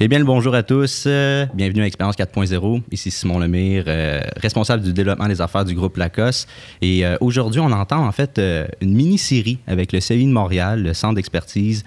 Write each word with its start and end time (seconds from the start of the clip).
Eh 0.00 0.08
bien, 0.08 0.18
le 0.18 0.24
bonjour 0.24 0.56
à 0.56 0.64
tous. 0.64 1.04
Euh, 1.06 1.46
bienvenue 1.54 1.82
à 1.82 1.86
Expérience 1.86 2.16
4.0. 2.16 2.82
Ici 2.90 3.12
Simon 3.12 3.38
Lemire, 3.38 3.84
euh, 3.86 4.20
responsable 4.38 4.82
du 4.82 4.92
développement 4.92 5.28
des 5.28 5.40
affaires 5.40 5.64
du 5.64 5.76
groupe 5.76 5.98
Lacoste. 5.98 6.48
Et 6.82 7.06
euh, 7.06 7.16
aujourd'hui, 7.20 7.60
on 7.60 7.70
entend 7.70 8.04
en 8.04 8.10
fait 8.10 8.40
une 8.80 8.92
mini-série 8.92 9.60
avec 9.68 9.92
le 9.92 10.00
CI 10.00 10.26
de 10.26 10.32
Montréal, 10.32 10.82
le 10.82 10.94
centre 10.94 11.14
d'expertise 11.14 11.84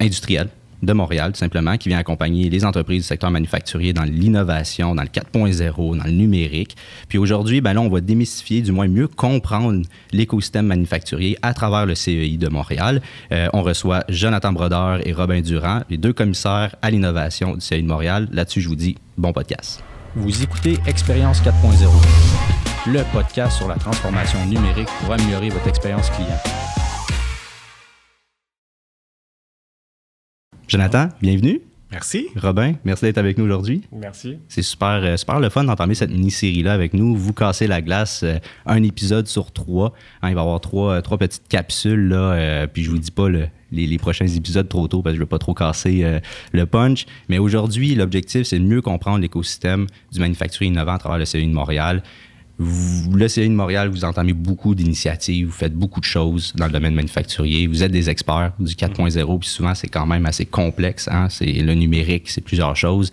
industrielle 0.00 0.48
de 0.82 0.92
Montréal, 0.92 1.32
tout 1.32 1.38
simplement, 1.38 1.76
qui 1.76 1.88
vient 1.88 1.98
accompagner 1.98 2.48
les 2.50 2.64
entreprises 2.64 3.02
du 3.02 3.08
secteur 3.08 3.30
manufacturier 3.30 3.92
dans 3.92 4.04
l'innovation, 4.04 4.94
dans 4.94 5.02
le 5.02 5.08
4.0, 5.08 5.98
dans 5.98 6.04
le 6.04 6.10
numérique. 6.10 6.76
Puis 7.08 7.18
aujourd'hui, 7.18 7.60
ben 7.60 7.74
là, 7.74 7.80
on 7.80 7.88
va 7.88 8.00
démystifier, 8.00 8.62
du 8.62 8.72
moins 8.72 8.88
mieux 8.88 9.08
comprendre 9.08 9.82
l'écosystème 10.12 10.66
manufacturier 10.66 11.36
à 11.42 11.54
travers 11.54 11.86
le 11.86 11.94
CEI 11.94 12.36
de 12.36 12.48
Montréal. 12.48 13.02
Euh, 13.32 13.48
on 13.52 13.62
reçoit 13.62 14.04
Jonathan 14.08 14.52
Brodeur 14.52 15.06
et 15.06 15.12
Robin 15.12 15.40
Durand, 15.40 15.80
les 15.90 15.98
deux 15.98 16.12
commissaires 16.12 16.74
à 16.82 16.90
l'innovation 16.90 17.54
du 17.54 17.60
CEI 17.60 17.82
de 17.82 17.88
Montréal. 17.88 18.28
Là-dessus, 18.32 18.60
je 18.60 18.68
vous 18.68 18.76
dis 18.76 18.96
bon 19.16 19.32
podcast. 19.32 19.82
Vous 20.16 20.42
écoutez 20.42 20.78
Expérience 20.86 21.40
4.0, 21.42 21.88
le 22.92 23.02
podcast 23.12 23.56
sur 23.56 23.68
la 23.68 23.76
transformation 23.76 24.44
numérique 24.46 24.88
pour 25.00 25.12
améliorer 25.12 25.50
votre 25.50 25.68
expérience 25.68 26.10
client. 26.10 26.69
Jonathan, 30.70 31.08
bienvenue. 31.20 31.62
Merci. 31.90 32.28
Robin, 32.36 32.74
merci 32.84 33.04
d'être 33.04 33.18
avec 33.18 33.36
nous 33.36 33.44
aujourd'hui. 33.44 33.82
Merci. 33.90 34.38
C'est 34.46 34.62
super, 34.62 35.00
euh, 35.02 35.16
super 35.16 35.40
le 35.40 35.48
fun 35.48 35.64
d'entamer 35.64 35.96
cette 35.96 36.12
mini-série-là 36.12 36.72
avec 36.72 36.94
nous. 36.94 37.16
Vous 37.16 37.32
cassez 37.32 37.66
la 37.66 37.82
glace, 37.82 38.22
euh, 38.22 38.38
un 38.66 38.80
épisode 38.84 39.26
sur 39.26 39.50
trois. 39.50 39.92
Hein, 40.22 40.28
il 40.28 40.36
va 40.36 40.42
y 40.42 40.44
avoir 40.44 40.60
trois, 40.60 40.92
euh, 40.92 41.00
trois 41.00 41.18
petites 41.18 41.48
capsules, 41.48 42.06
là, 42.06 42.68
puis 42.68 42.84
je 42.84 42.90
vous 42.90 42.98
dis 42.98 43.10
pas 43.10 43.26
les, 43.72 43.98
prochains 43.98 44.28
épisodes 44.28 44.68
trop 44.68 44.86
tôt 44.86 45.02
parce 45.02 45.14
que 45.14 45.16
je 45.16 45.20
ne 45.22 45.24
veux 45.24 45.28
pas 45.28 45.38
trop 45.38 45.54
casser 45.54 46.20
le 46.52 46.66
punch. 46.66 47.04
Mais 47.28 47.38
aujourd'hui, 47.38 47.96
l'objectif, 47.96 48.44
c'est 48.44 48.60
de 48.60 48.64
mieux 48.64 48.80
comprendre 48.80 49.18
l'écosystème 49.18 49.88
du 50.12 50.20
manufacturier 50.20 50.70
innovant 50.70 50.94
à 50.94 50.98
travers 50.98 51.18
le 51.18 51.24
CEI 51.24 51.46
de 51.46 51.52
Montréal. 51.52 52.04
Vous, 52.62 53.16
le 53.16 53.26
CEI 53.26 53.48
de 53.48 53.54
Montréal, 53.54 53.88
vous 53.88 54.04
entamez 54.04 54.34
beaucoup 54.34 54.74
d'initiatives, 54.74 55.46
vous 55.46 55.52
faites 55.52 55.74
beaucoup 55.74 56.00
de 56.00 56.04
choses 56.04 56.52
dans 56.54 56.66
le 56.66 56.72
domaine 56.72 56.94
manufacturier. 56.94 57.66
Vous 57.66 57.82
êtes 57.82 57.90
des 57.90 58.10
experts 58.10 58.52
du 58.58 58.74
4.0, 58.74 59.38
puis 59.38 59.48
souvent, 59.48 59.74
c'est 59.74 59.88
quand 59.88 60.04
même 60.04 60.26
assez 60.26 60.44
complexe. 60.44 61.08
Hein? 61.10 61.28
C'est 61.30 61.50
le 61.50 61.72
numérique, 61.72 62.28
c'est 62.28 62.42
plusieurs 62.42 62.76
choses. 62.76 63.10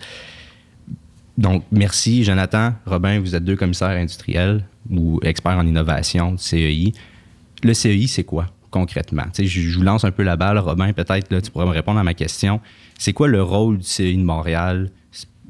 Donc, 1.38 1.64
merci, 1.72 2.24
Jonathan. 2.24 2.74
Robin, 2.84 3.20
vous 3.20 3.34
êtes 3.34 3.44
deux 3.44 3.56
commissaires 3.56 3.88
industriels 3.88 4.66
ou 4.90 5.18
experts 5.22 5.56
en 5.56 5.66
innovation 5.66 6.32
du 6.32 6.38
CEI. 6.42 6.92
Le 7.62 7.72
CEI, 7.72 8.06
c'est 8.06 8.24
quoi 8.24 8.48
concrètement? 8.70 9.24
je, 9.34 9.44
je, 9.44 9.78
vous 9.78 9.82
lance 9.82 10.04
un 10.04 10.10
peu 10.10 10.24
la 10.24 10.36
balle. 10.36 10.58
Robin, 10.58 10.92
peut-être, 10.92 11.40
tu 11.40 11.50
pourrais 11.50 11.64
me 11.64 11.70
répondre 11.70 11.98
à 11.98 12.04
ma 12.04 12.12
question. 12.12 12.60
C'est 12.98 13.14
quoi 13.14 13.28
le 13.28 13.42
rôle 13.42 13.78
du 13.78 13.84
CEI 13.84 14.14
de 14.14 14.22
Montréal 14.22 14.90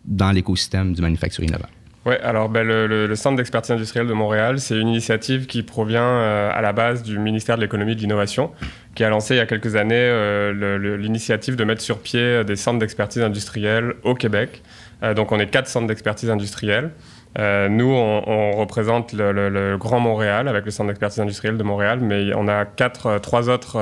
dans 0.05 0.31
l'écosystème 0.31 0.93
du 0.93 1.03
manufacturier 1.03 1.49
innovant? 1.49 1.67
Oui, 2.09 2.15
alors 2.23 2.49
ben, 2.49 2.67
le, 2.67 3.15
Centre 3.17 3.37
d'expertise 3.37 3.73
industrielle 3.73 4.07
de 4.07 4.15
Montréal, 4.15 4.61
c'est 4.61 4.79
une 4.79 4.89
initiative 4.89 5.45
qui 5.45 5.63
provient 5.63 6.03
euh, 6.03 6.51
à 6.51 6.63
la 6.63 6.73
base 6.73 7.03
du 7.03 7.19
ministère 7.19 7.57
de 7.57 7.61
l'économie 7.61 7.93
et 7.93 7.97
de 7.97 8.01
l'innovation, 8.01 8.51
qui 8.95 9.05
a 9.05 9.11
lancé 9.11 9.35
il 9.35 9.37
y 9.37 9.41
a 9.41 9.47
quelques 9.47 9.77
années 9.77 9.95
euh, 9.95 10.97
l'initiative 10.97 11.55
de 11.55 11.65
mettre 11.65 11.83
sur 11.83 11.99
pied 11.99 12.45
des 12.45 12.57
centres 12.57 12.79
d'expertise 12.79 13.23
industrielle 13.23 13.93
au 14.05 14.15
Québec. 14.15 14.63
Euh, 15.03 15.13
donc 15.13 15.33
on 15.33 15.39
est 15.39 15.49
quatre 15.49 15.69
centres 15.69 15.87
d'expertise 15.87 16.31
industrielle. 16.31 16.93
nous, 17.37 17.93
on, 17.93 18.53
représente 18.53 19.13
le, 19.13 19.77
Grand 19.77 20.01
Montréal 20.01 20.49
avec 20.49 20.65
le 20.65 20.71
Centre 20.71 20.89
d'expertise 20.89 21.21
industrielle 21.21 21.59
de 21.59 21.63
Montréal, 21.63 21.99
mais 22.01 22.35
on 22.35 22.49
a 22.49 22.65
quatre, 22.65 23.19
trois 23.19 23.51
autres 23.51 23.77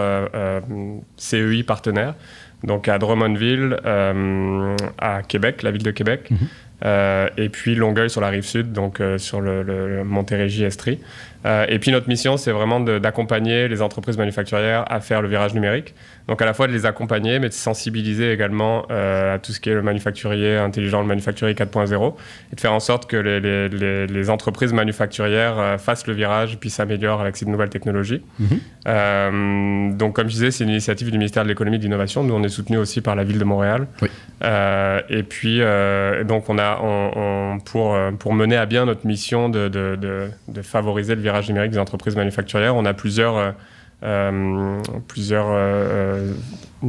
CEI 1.16 1.62
partenaires. 1.62 2.14
Donc 2.64 2.88
à 2.88 2.98
Drummondville, 2.98 3.78
à 4.98 5.22
Québec, 5.22 5.62
la 5.62 5.70
ville 5.70 5.84
de 5.84 5.92
Québec, 5.92 6.30
mhm. 6.32 6.48
Euh, 6.84 7.28
et 7.36 7.48
puis 7.48 7.74
Longueuil 7.74 8.10
sur 8.10 8.20
la 8.20 8.28
rive 8.28 8.44
sud, 8.44 8.72
donc 8.72 9.00
euh, 9.00 9.18
sur 9.18 9.40
le, 9.40 9.62
le 9.62 10.04
Montérégie-Estrie. 10.04 11.00
Euh, 11.44 11.64
et 11.68 11.78
puis 11.78 11.90
notre 11.90 12.08
mission, 12.08 12.36
c'est 12.36 12.50
vraiment 12.50 12.80
d'accompagner 12.80 13.68
les 13.68 13.82
entreprises 13.82 14.18
manufacturières 14.18 14.84
à 14.90 15.00
faire 15.00 15.22
le 15.22 15.28
virage 15.28 15.54
numérique. 15.54 15.94
Donc 16.28 16.42
à 16.42 16.44
la 16.44 16.54
fois 16.54 16.66
de 16.66 16.72
les 16.72 16.86
accompagner, 16.86 17.38
mais 17.38 17.48
de 17.48 17.54
sensibiliser 17.54 18.32
également 18.32 18.84
à 18.88 19.38
tout 19.38 19.52
ce 19.52 19.60
qui 19.60 19.70
est 19.70 19.74
le 19.74 19.82
manufacturier 19.82 20.56
intelligent, 20.56 21.00
le 21.00 21.06
manufacturier 21.06 21.54
4.0, 21.54 22.14
et 22.52 22.56
de 22.56 22.60
faire 22.60 22.72
en 22.72 22.80
sorte 22.80 23.08
que 23.08 23.16
les, 23.16 23.68
les, 23.68 24.06
les, 24.06 24.30
entreprises 24.30 24.72
manufacturières 24.72 25.76
fassent 25.78 26.06
le 26.06 26.14
virage 26.14 26.54
et 26.54 26.56
puis 26.56 26.70
s'améliorent 26.70 27.20
avec 27.20 27.36
ces 27.36 27.46
nouvelles 27.46 27.70
technologies. 27.70 28.22
Mhm. 28.38 29.96
donc 29.96 30.16
comme 30.16 30.28
je 30.28 30.34
disais, 30.34 30.50
c'est 30.50 30.64
une 30.64 30.70
initiative 30.70 31.10
du 31.10 31.18
ministère 31.18 31.44
de 31.44 31.48
l'économie 31.48 31.76
et 31.76 31.78
de 31.78 31.84
l'innovation. 31.84 32.24
Nous, 32.24 32.34
on 32.34 32.42
est 32.42 32.48
soutenu 32.48 32.76
aussi 32.76 33.00
par 33.00 33.14
la 33.14 33.24
ville 33.24 33.38
de 33.38 33.44
Montréal. 33.44 33.86
Oui. 34.02 34.08
et 35.08 35.22
puis, 35.22 35.60
donc 36.26 36.48
on 36.48 36.58
a 36.58 36.80
pour, 37.64 37.94
euh, 37.94 38.10
pour 38.12 38.34
mener 38.34 38.56
à 38.56 38.66
bien 38.66 38.84
notre 38.84 39.06
mission 39.06 39.48
de, 39.48 39.68
de, 39.68 40.62
favoriser 40.62 41.14
le 41.14 41.20
virage 41.20 41.48
numérique 41.48 41.72
des 41.72 41.78
entreprises 41.78 42.16
manufacturières, 42.16 42.74
on 42.74 42.84
a 42.84 42.94
plusieurs, 42.94 43.54
euh, 44.02 44.06
euh, 44.06 44.82
plusieurs 45.08 45.46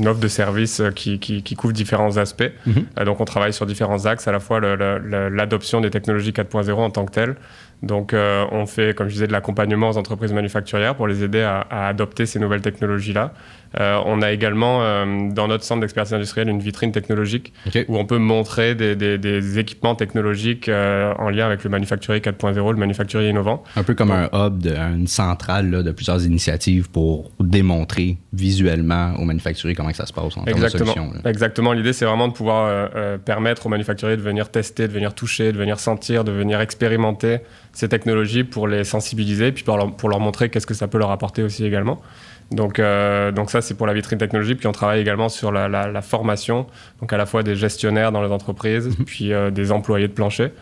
offres 0.06 0.20
de 0.20 0.28
services 0.28 0.82
qui, 0.96 1.20
qui, 1.20 1.56
couvrent 1.56 1.74
différents 1.74 2.18
aspects. 2.18 2.52
Mhm. 2.66 3.06
donc 3.06 3.22
on 3.22 3.26
travaille 3.26 3.54
sur 3.54 3.66
différents 3.66 4.06
axes, 4.06 4.28
à 4.28 4.32
la 4.32 4.40
fois 4.40 4.60
l'adoption 4.60 5.82
des 5.82 5.90
technologies 5.90 6.32
4.0 6.32 6.72
en 6.74 6.90
tant 6.90 7.06
que 7.06 7.12
telles, 7.12 7.36
donc, 7.84 8.14
on 8.14 8.66
fait, 8.66 8.96
comme 8.96 9.08
je 9.08 9.14
disais, 9.14 9.28
de 9.28 9.32
l'accompagnement 9.32 9.90
aux 9.90 9.98
entreprises 9.98 10.34
manufacturières 10.34 10.96
pour 10.96 11.08
les 11.08 11.24
aider 11.24 11.42
à, 11.42 11.60
à 11.60 11.88
adopter 11.88 12.26
ces 12.26 12.40
nouvelles 12.40 12.62
technologies-là. 12.62 13.34
Euh, 13.80 14.00
on 14.06 14.22
a 14.22 14.32
également 14.32 14.80
euh, 14.82 15.30
dans 15.32 15.48
notre 15.48 15.64
centre 15.64 15.82
d'expertise 15.82 16.14
industrielle 16.14 16.50
une 16.50 16.60
vitrine 16.60 16.92
technologique 16.92 17.54
où 17.88 17.98
on 17.98 18.06
peut 18.06 18.18
montrer 18.18 18.76
des, 18.76 19.60
équipements 19.60 19.96
technologiques 19.96 20.70
euh, 20.70 21.14
en 21.18 21.30
lien 21.30 21.46
avec 21.46 21.64
le 21.64 21.70
manufacturier 21.70 22.22
4.0, 22.22 22.72
le 22.72 22.78
manufacturier 22.78 23.30
innovant. 23.30 23.64
Un 23.76 23.84
peu 23.84 23.94
comme 23.94 24.12
un 24.12 24.30
hub, 24.34 24.66
une 24.66 25.08
centrale 25.08 25.84
de 25.84 25.92
plusieurs 25.92 26.26
initiatives 26.26 26.90
pour 26.90 27.32
démontrer 27.40 28.18
visuellement 28.34 29.14
aux 29.18 29.26
manufacturiers 29.26 29.76
comment 29.76 29.94
ça 29.94 30.06
se 30.06 30.14
passe 30.14 30.38
en 30.38 30.46
Exactement. 30.46 30.94
termes 30.94 31.08
de 31.08 31.12
solutions. 31.12 31.30
Exactement. 31.30 31.74
L'idée, 31.74 31.94
c'est 31.94 32.06
vraiment 32.06 32.28
de 32.28 32.34
pouvoir 32.34 32.90
permettre 33.26 33.66
aux 33.66 33.70
manufacturiers 33.70 34.18
de 34.18 34.22
venir 34.22 34.50
tester, 34.50 34.88
de 34.88 34.94
venir 34.94 35.14
toucher, 35.14 35.52
de 35.52 35.58
venir 35.58 35.80
sentir, 35.80 36.24
de 36.24 36.32
venir 36.32 36.62
expérimenter 36.62 37.40
ces 37.78 37.88
technologies 37.88 38.44
pour 38.44 38.68
les 38.68 38.84
sensibiliser, 38.84 39.52
puis 39.52 39.64
pour 39.64 39.78
leur, 39.78 39.96
pour 39.96 40.10
leur 40.10 40.20
montrer 40.20 40.50
qu'est-ce 40.50 40.66
que 40.66 40.74
ça 40.74 40.88
peut 40.88 40.98
leur 40.98 41.12
apporter 41.12 41.44
aussi 41.44 41.64
également. 41.64 42.02
Donc, 42.50 42.80
euh, 42.80 43.32
donc 43.32 43.52
ça, 43.52 43.62
c'est 43.62 43.76
pour 43.76 43.86
la 43.86 43.94
vitrine 43.94 44.18
technologie. 44.18 44.56
Puis 44.56 44.66
on 44.66 44.72
travaille 44.72 45.00
également 45.00 45.30
sur 45.30 45.52
la, 45.52 45.68
la, 45.68 46.02
formation, 46.02 46.66
donc 47.00 47.14
à 47.14 47.18
la 47.18 47.28
fois 47.28 47.44
des 47.44 47.56
gestionnaires 47.56 48.12
dans 48.12 48.24
les 48.24 48.32
entreprises, 48.32 48.88
mhm. 48.88 49.06
puis 49.06 49.32
euh, 49.32 49.52
des 49.52 49.72
employés 49.72 50.08
de 50.08 50.14
plancher. 50.14 50.54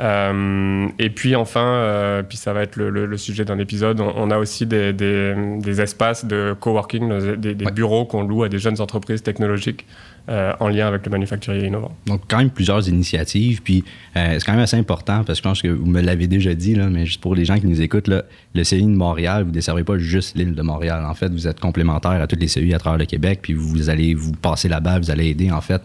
Euh, 0.00 0.88
et 0.98 1.08
puis 1.08 1.36
enfin, 1.36 2.24
puis 2.28 2.36
ça 2.36 2.52
va 2.52 2.62
être 2.62 2.74
le, 2.76 2.90
le, 2.90 3.16
sujet 3.16 3.44
d'un 3.44 3.60
épisode, 3.60 4.00
on, 4.00 4.30
a 4.32 4.38
aussi 4.38 4.66
des, 4.66 4.92
des, 4.92 5.34
des, 5.60 5.80
espaces 5.80 6.24
de 6.24 6.52
coworking, 6.58 7.36
des, 7.36 7.54
des 7.54 7.70
bureaux 7.70 8.04
qu'on 8.04 8.24
loue 8.24 8.42
à 8.42 8.48
des 8.48 8.58
jeunes 8.58 8.80
entreprises 8.80 9.22
technologiques 9.22 9.86
euh, 10.30 10.54
en 10.58 10.68
lien 10.68 10.86
avec 10.86 11.04
le 11.04 11.10
manufacturier 11.10 11.66
innovant. 11.66 11.94
Donc, 12.06 12.22
quand 12.28 12.38
même 12.38 12.48
plusieurs 12.48 12.88
initiatives. 12.88 13.60
Puis, 13.60 13.84
euh, 14.16 14.38
c'est 14.38 14.46
quand 14.46 14.52
même 14.52 14.62
assez 14.62 14.78
important 14.78 15.22
parce 15.22 15.38
que 15.38 15.42
je 15.42 15.42
pense 15.42 15.60
que 15.60 15.68
vous 15.68 15.84
me 15.84 16.00
l'avez 16.00 16.26
déjà 16.26 16.54
dit, 16.54 16.74
là, 16.74 16.88
mais 16.88 17.04
juste 17.04 17.20
pour 17.20 17.34
les 17.34 17.44
gens 17.44 17.58
qui 17.58 17.66
nous 17.66 17.82
écoutent, 17.82 18.08
là, 18.08 18.22
le 18.54 18.64
CI 18.64 18.80
de 18.80 18.88
Montréal, 18.88 19.42
vous 19.42 19.50
ne 19.50 19.54
desservez 19.54 19.84
pas 19.84 19.98
juste 19.98 20.34
l'île 20.34 20.54
de 20.54 20.62
Montréal. 20.62 21.04
En 21.04 21.12
fait, 21.12 21.28
vous 21.28 21.46
êtes 21.46 21.60
complémentaire 21.60 22.22
à 22.22 22.26
toutes 22.26 22.40
les 22.40 22.48
CI 22.48 22.72
à 22.72 22.78
travers 22.78 22.98
le 22.98 23.04
Québec. 23.04 23.40
Puis, 23.42 23.52
vous 23.52 23.90
allez 23.90 24.14
vous 24.14 24.32
passer 24.32 24.66
là-bas, 24.66 24.98
vous 24.98 25.10
allez 25.10 25.28
aider, 25.28 25.50
en 25.50 25.60
fait, 25.60 25.82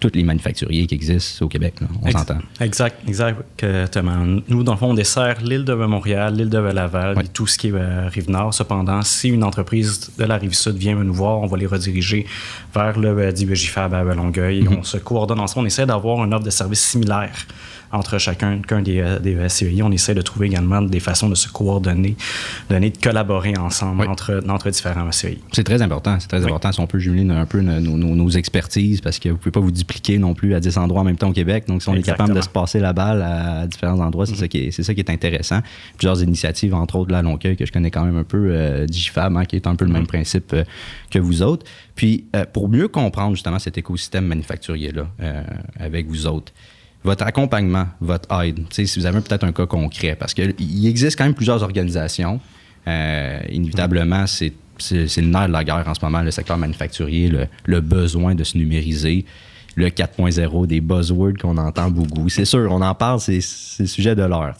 tous 0.00 0.10
les 0.14 0.24
manufacturiers 0.24 0.86
qui 0.86 0.94
existent 0.94 1.44
au 1.44 1.48
Québec. 1.48 1.74
On 2.02 2.10
s'entend. 2.10 2.38
Exact, 2.60 2.96
exactement. 3.06 4.40
Nous, 4.48 4.62
dans 4.62 4.72
le 4.72 4.78
fond, 4.78 4.90
on 4.90 4.94
dessert 4.94 5.40
l'île 5.42 5.64
de 5.64 5.74
Montréal, 5.74 6.34
l'île 6.34 6.48
de 6.48 6.58
Laval, 6.58 7.20
et 7.22 7.28
tout 7.28 7.46
ce 7.46 7.58
qui 7.58 7.68
est 7.68 7.72
euh, 7.74 8.08
rive 8.08 8.30
nord. 8.30 8.54
Cependant, 8.54 9.02
si 9.02 9.28
une 9.28 9.44
entreprise 9.44 10.10
de 10.18 10.24
la 10.24 10.36
rive 10.36 10.54
sud 10.54 10.76
vient 10.76 10.94
nous 10.94 11.12
voir, 11.12 11.38
on 11.40 11.46
va 11.46 11.56
les 11.56 11.66
rediriger 11.66 12.26
vers 12.74 12.98
le 12.98 13.08
euh, 13.08 13.32
DBJFAB 13.32 13.94
à 13.94 14.02
Longueuil. 14.02 14.62
Mm-hmm. 14.62 14.78
On 14.78 14.82
se 14.82 14.96
coordonne 14.96 15.40
ensemble. 15.40 15.64
On 15.64 15.66
essaie 15.66 15.86
d'avoir 15.86 16.24
une 16.24 16.32
offre 16.34 16.44
de 16.44 16.50
service 16.50 16.80
similaire 16.80 17.46
entre 17.92 18.18
chacun 18.18 18.60
des, 18.82 19.00
euh, 19.00 19.18
des 19.18 19.48
SCI. 19.48 19.82
On 19.82 19.90
essaie 19.90 20.14
de 20.14 20.22
trouver 20.22 20.46
également 20.46 20.82
des 20.82 21.00
façons 21.00 21.28
de 21.28 21.34
se 21.34 21.48
coordonner, 21.48 22.16
de, 22.68 22.78
de 22.78 22.92
collaborer 23.02 23.56
ensemble 23.56 24.08
entre, 24.08 24.42
entre 24.48 24.70
différents 24.70 25.10
SCI. 25.10 25.38
C'est 25.52 25.64
très 25.64 25.82
important. 25.82 26.16
C'est 26.20 26.28
très 26.28 26.44
important 26.44 26.72
si 26.72 26.80
on 26.80 26.86
peut 26.86 26.98
jumeler 26.98 27.28
un 27.32 27.46
peu 27.46 27.60
nos, 27.60 27.96
nos, 27.96 28.30
expertises 28.30 29.00
parce 29.00 29.18
que 29.18 29.28
vous 29.28 29.34
ne 29.34 29.38
pouvez 29.38 29.50
pas 29.50 29.60
vous 29.60 29.72
dupliquer 29.90 30.18
non 30.18 30.34
plus 30.34 30.54
à 30.54 30.60
10 30.60 30.78
endroits 30.78 31.00
en 31.00 31.04
même 31.04 31.16
temps 31.16 31.30
au 31.30 31.32
Québec. 31.32 31.64
Donc, 31.66 31.82
si 31.82 31.88
on 31.88 31.94
est 31.94 32.02
capable 32.02 32.34
de 32.34 32.40
se 32.40 32.48
passer 32.48 32.78
la 32.78 32.92
balle 32.92 33.22
à, 33.22 33.66
différents 33.66 34.00
endroits, 34.00 34.26
c'est 34.26 34.36
ça, 34.36 34.46
qui 34.46 34.58
est, 34.58 34.70
ça 34.70 34.94
qui 34.94 35.00
est 35.00 35.10
intéressant. 35.10 35.60
Plusieurs 35.96 36.22
initiatives, 36.22 36.74
entre 36.74 36.96
autres 36.96 37.10
la 37.10 37.22
Longueuil, 37.22 37.56
que 37.56 37.66
je 37.66 37.72
connais 37.72 37.90
quand 37.90 38.04
même 38.04 38.16
un 38.16 38.24
peu, 38.24 38.50
euh, 38.52 38.86
Digifab, 38.86 39.36
hein, 39.36 39.44
qui 39.44 39.56
est 39.56 39.66
un 39.66 39.74
peu 39.74 39.84
le 39.84 39.92
même 39.92 40.06
principe 40.06 40.52
euh, 40.52 40.64
que 41.10 41.18
vous 41.18 41.42
autres. 41.42 41.66
Puis, 41.96 42.24
euh, 42.36 42.44
pour 42.50 42.68
mieux 42.68 42.88
comprendre 42.88 43.34
justement 43.34 43.58
cet 43.58 43.78
écosystème 43.78 44.26
manufacturier-là 44.26 45.06
avec 45.78 46.06
vous 46.06 46.26
autres, 46.26 46.52
votre 47.02 47.24
accompagnement, 47.24 47.86
votre 48.00 48.32
aide, 48.42 48.60
si 48.70 48.98
vous 48.98 49.06
avez 49.06 49.20
peut-être 49.20 49.44
un 49.44 49.52
cas 49.52 49.66
concret, 49.66 50.16
parce 50.18 50.34
qu'il 50.34 50.86
existe 50.86 51.16
quand 51.16 51.24
même 51.24 51.34
plusieurs 51.34 51.62
organisations. 51.62 52.40
Euh, 52.88 53.40
inévitablement, 53.50 54.26
c'est 54.26 54.52
le 54.90 55.26
nerf 55.26 55.48
de 55.48 55.52
la 55.52 55.64
guerre 55.64 55.84
en 55.86 55.94
ce 55.94 56.04
moment, 56.04 56.22
le 56.22 56.30
secteur 56.30 56.58
manufacturier, 56.58 57.32
le, 57.66 57.80
besoin 57.80 58.34
de 58.34 58.44
se 58.44 58.56
numériser. 58.56 59.24
Le 59.76 59.88
4.0, 59.88 60.66
des 60.66 60.80
buzzwords 60.80 61.34
qu'on 61.40 61.56
entend 61.56 61.90
beaucoup. 61.90 62.28
C'est 62.28 62.44
sûr, 62.44 62.70
on 62.70 62.82
en 62.82 62.94
parle, 62.94 63.20
c'est 63.20 63.40
le 63.78 63.86
sujet 63.86 64.14
de 64.14 64.22
l'heure. 64.22 64.56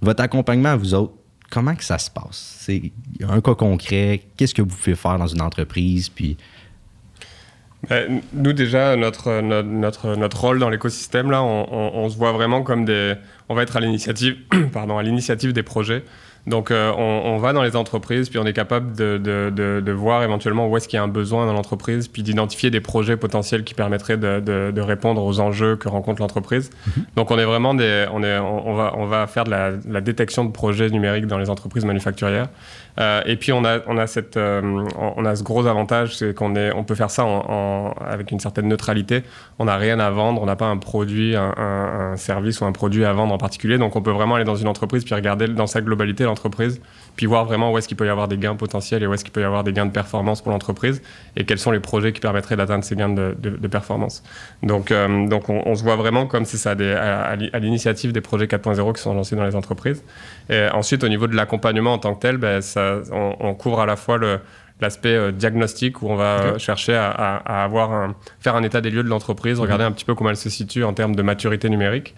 Votre 0.00 0.22
accompagnement, 0.22 0.76
vous 0.76 0.94
autres, 0.94 1.12
comment 1.50 1.74
ça 1.80 1.98
se 1.98 2.10
passe? 2.10 2.56
C'est 2.60 2.92
un 3.28 3.40
cas 3.40 3.54
concret, 3.54 4.22
qu'est-ce 4.36 4.54
que 4.54 4.62
vous 4.62 4.68
pouvez 4.68 4.94
faire 4.94 5.18
dans 5.18 5.26
une 5.26 5.42
entreprise, 5.42 6.08
puis... 6.08 6.36
Ben, 7.88 8.20
nous 8.34 8.52
déjà 8.52 8.94
notre, 8.94 10.36
rôle 10.36 10.58
dans 10.58 10.68
l'écosystème 10.68 11.30
là, 11.30 11.42
on, 11.42 11.66
on, 11.72 12.10
se 12.10 12.16
voit 12.18 12.32
vraiment 12.32 12.62
comme 12.62 12.84
des, 12.84 13.14
on 13.48 13.54
va 13.54 13.62
être 13.62 13.78
à 13.78 13.80
à 13.80 15.02
l'initiative 15.02 15.54
des 15.54 15.62
projets. 15.62 16.04
Donc 16.46 16.70
euh, 16.70 16.92
on, 16.96 17.36
va 17.36 17.52
dans 17.52 17.62
les 17.62 17.76
entreprises, 17.76 18.28
puis 18.30 18.38
on 18.38 18.46
est 18.46 18.52
capable 18.52 18.96
de, 18.96 19.92
voir 19.92 20.22
éventuellement 20.22 20.68
où 20.68 20.76
est-ce 20.76 20.88
qu'il 20.88 20.96
y 20.96 21.00
a 21.00 21.02
un 21.02 21.08
besoin 21.08 21.46
dans 21.46 21.52
l'entreprise, 21.52 22.08
puis 22.08 22.22
d'identifier 22.22 22.70
des 22.70 22.80
projets 22.80 23.16
potentiels 23.16 23.64
qui 23.64 23.74
permettraient 23.74 24.16
de, 24.16 24.80
répondre 24.80 25.22
aux 25.22 25.40
enjeux 25.40 25.76
que 25.76 25.88
rencontre 25.88 26.22
l'entreprise. 26.22 26.70
Mhm. 26.86 27.04
Donc 27.16 27.30
on 27.30 27.38
est 27.38 27.44
vraiment 27.44 27.74
des, 27.74 28.06
on, 28.12 28.22
est, 28.22 28.38
on, 28.38 28.74
va, 28.74 28.94
on 28.96 29.06
va 29.06 29.26
faire 29.26 29.44
de 29.44 29.50
la, 29.50 29.72
la, 29.88 30.00
détection 30.00 30.44
de 30.44 30.50
projets 30.50 30.88
numériques 30.88 31.26
dans 31.26 31.38
les 31.38 31.50
entreprises 31.50 31.84
manufacturières. 31.84 32.48
Euh, 32.98 33.22
et 33.24 33.36
puis 33.36 33.52
on 33.52 33.64
a, 33.64 33.78
on 33.86 33.98
a, 33.98 34.06
cette, 34.06 34.36
euh, 34.36 34.86
on 34.96 35.24
a 35.24 35.36
ce 35.36 35.42
gros 35.42 35.66
avantage, 35.66 36.16
c'est 36.16 36.34
qu'on 36.34 36.56
est, 36.56 36.72
on 36.72 36.84
peut 36.84 36.94
faire 36.94 37.10
ça 37.10 37.24
en, 37.24 37.94
avec 38.00 38.30
une 38.30 38.40
certaine 38.40 38.68
neutralité. 38.68 39.22
On 39.58 39.66
n'a 39.66 39.76
rien 39.76 40.00
à 40.00 40.10
vendre, 40.10 40.42
on 40.42 40.46
n'a 40.46 40.56
pas 40.56 40.66
un 40.66 40.76
produit, 40.76 41.36
un, 41.36 41.54
un, 41.56 42.16
service 42.16 42.60
ou 42.60 42.64
un 42.64 42.72
produit 42.72 43.04
à 43.04 43.12
vendre 43.12 43.32
en 43.32 43.38
particulier. 43.38 43.78
Donc 43.78 43.96
on 43.96 44.02
peut 44.02 44.10
vraiment 44.10 44.34
aller 44.34 44.44
dans 44.44 44.56
une 44.56 44.68
entreprise 44.68 45.04
puis 45.04 45.14
regarder 45.14 45.48
dans 45.48 45.66
sa 45.66 45.80
globalité 45.80 46.26
l'entreprise, 46.30 46.80
puis 47.16 47.26
voir 47.26 47.44
vraiment 47.44 47.72
où 47.72 47.78
est-ce 47.78 47.88
qu'il 47.88 47.96
peut 47.96 48.06
y 48.06 48.08
avoir 48.08 48.28
des 48.28 48.38
gains 48.38 48.56
potentiels 48.56 49.02
et 49.02 49.06
où 49.06 49.12
est-ce 49.12 49.24
qu'il 49.24 49.32
peut 49.32 49.42
y 49.42 49.44
avoir 49.44 49.64
des 49.64 49.72
gains 49.72 49.86
de 49.86 49.90
performance 49.90 50.40
pour 50.40 50.52
l'entreprise 50.52 51.02
et 51.36 51.44
quels 51.44 51.58
sont 51.58 51.70
les 51.70 51.80
projets 51.80 52.12
qui 52.12 52.20
permettraient 52.20 52.56
d'atteindre 52.56 52.84
ces 52.84 52.96
gains 52.96 53.08
de, 53.08 53.36
de, 53.38 53.68
performance. 53.68 54.22
Donc, 54.62 54.90
euh, 54.90 55.28
donc 55.28 55.48
on, 55.48 55.74
se 55.74 55.82
voit 55.82 55.96
vraiment 55.96 56.26
comme 56.26 56.44
c'est 56.44 56.56
ça, 56.56 56.74
des, 56.74 56.92
à, 56.92 57.36
l'initiative 57.36 58.12
des 58.12 58.20
projets 58.20 58.46
4.0 58.46 58.94
qui 58.94 59.02
sont 59.02 59.14
lancés 59.14 59.36
dans 59.36 59.44
les 59.44 59.54
entreprises. 59.56 60.02
Et 60.48 60.66
ensuite, 60.72 61.04
au 61.04 61.08
niveau 61.08 61.26
de 61.26 61.36
l'accompagnement 61.36 61.92
en 61.92 61.98
tant 61.98 62.14
que 62.14 62.20
tel, 62.20 62.36
ben, 62.36 62.60
ça 62.60 63.00
on, 63.12 63.54
couvre 63.54 63.80
à 63.80 63.86
la 63.86 63.96
fois 63.96 64.18
l'aspect 64.80 65.14
euh, 65.14 65.30
diagnostic 65.32 66.02
où 66.02 66.08
on 66.08 66.16
va 66.16 66.58
chercher 66.58 66.94
à, 66.94 67.36
avoir 67.64 67.92
un, 67.92 68.14
faire 68.40 68.56
un 68.56 68.62
état 68.62 68.80
des 68.80 68.90
lieux 68.90 69.02
de 69.02 69.08
l'entreprise, 69.08 69.56
mhm. 69.56 69.62
regarder 69.62 69.84
un 69.84 69.92
petit 69.92 70.04
peu 70.04 70.14
comment 70.14 70.30
elle 70.30 70.36
se 70.36 70.50
situe 70.50 70.84
en 70.84 70.94
termes 70.94 71.14
de 71.14 71.22
maturité 71.22 71.68
numérique. 71.68 72.14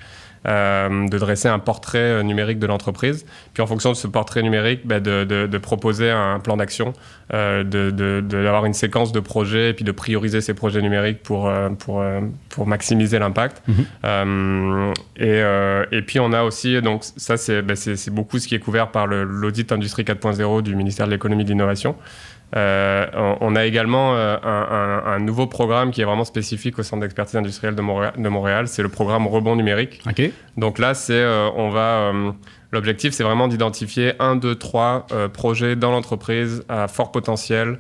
Euh, 0.49 1.09
de 1.09 1.19
dresser 1.19 1.47
un 1.47 1.61
portrait 1.61 1.99
euh, 1.99 2.23
numérique 2.25 2.59
de 2.59 2.67
l'entreprise, 2.67 3.25
puis 3.55 3.63
en 3.63 3.67
fonction 3.69 3.91
de 3.91 3.97
ce 3.97 4.09
portrait 4.09 4.43
numérique, 4.43 4.81
bah, 4.85 4.99
de, 4.99 5.59
proposer 5.59 6.11
un 6.11 6.41
plan 6.41 6.57
d'action, 6.57 6.93
d'avoir 7.31 8.65
une 8.65 8.75
séquence 8.75 9.13
de 9.13 9.21
projets 9.21 9.71
et 9.71 9.73
puis 9.73 9.85
de 9.85 9.93
prioriser 9.93 10.41
ces 10.41 10.55
projets 10.55 10.83
numériques 10.83 11.23
pour, 11.23 11.51
pour, 11.79 12.03
pour 12.49 12.67
maximiser 12.67 13.21
l'impact. 13.21 13.63
Mhm. 13.69 14.93
et, 15.17 16.03
puis 16.03 16.19
on 16.19 16.33
a 16.33 16.43
aussi, 16.43 16.81
donc 16.83 17.05
ça 17.05 17.35
bah, 17.63 17.77
c'est 17.77 18.11
beaucoup 18.11 18.41
ce 18.41 18.49
qui 18.49 18.57
est 18.57 18.59
couvert 18.59 18.91
par 18.91 19.07
l'audit 19.07 19.71
Industrie 19.71 20.03
4.0 20.03 20.63
du 20.63 20.75
ministère 20.75 21.07
de 21.07 21.13
l'économie 21.13 21.43
et 21.43 21.45
de 21.45 21.51
l'innovation. 21.51 21.95
Euh, 22.55 23.07
on, 23.41 23.57
a 23.57 23.65
également 23.65 24.15
euh, 24.15 24.37
un, 24.43 25.19
nouveau 25.21 25.47
programme 25.47 25.91
qui 25.91 26.03
est 26.03 26.05
vraiment 26.05 26.25
spécifique 26.25 26.79
au 26.79 26.83
Centre 26.83 27.01
d'expertise 27.01 27.37
industrielle 27.37 27.75
de 27.75 28.29
Montréal. 28.29 28.69
c'est 28.69 28.83
le 28.83 28.91
programme 28.91 29.27
Rebond 29.27 29.57
numérique. 29.57 30.03
Donc 30.57 30.79
là, 30.79 30.95
c'est 30.95 31.15
euh, 31.15 31.49
on 31.57 31.71
va 31.71 32.13
l'objectif, 32.73 33.13
c'est 33.13 33.25
vraiment 33.25 33.49
d'identifier 33.49 34.15
un, 34.19 34.37
deux, 34.37 34.55
trois 34.55 35.07
projets 35.33 35.77
dans 35.77 35.91
l'entreprise 35.91 36.63
à 36.69 36.89
fort 36.89 37.11
potentiel 37.11 37.79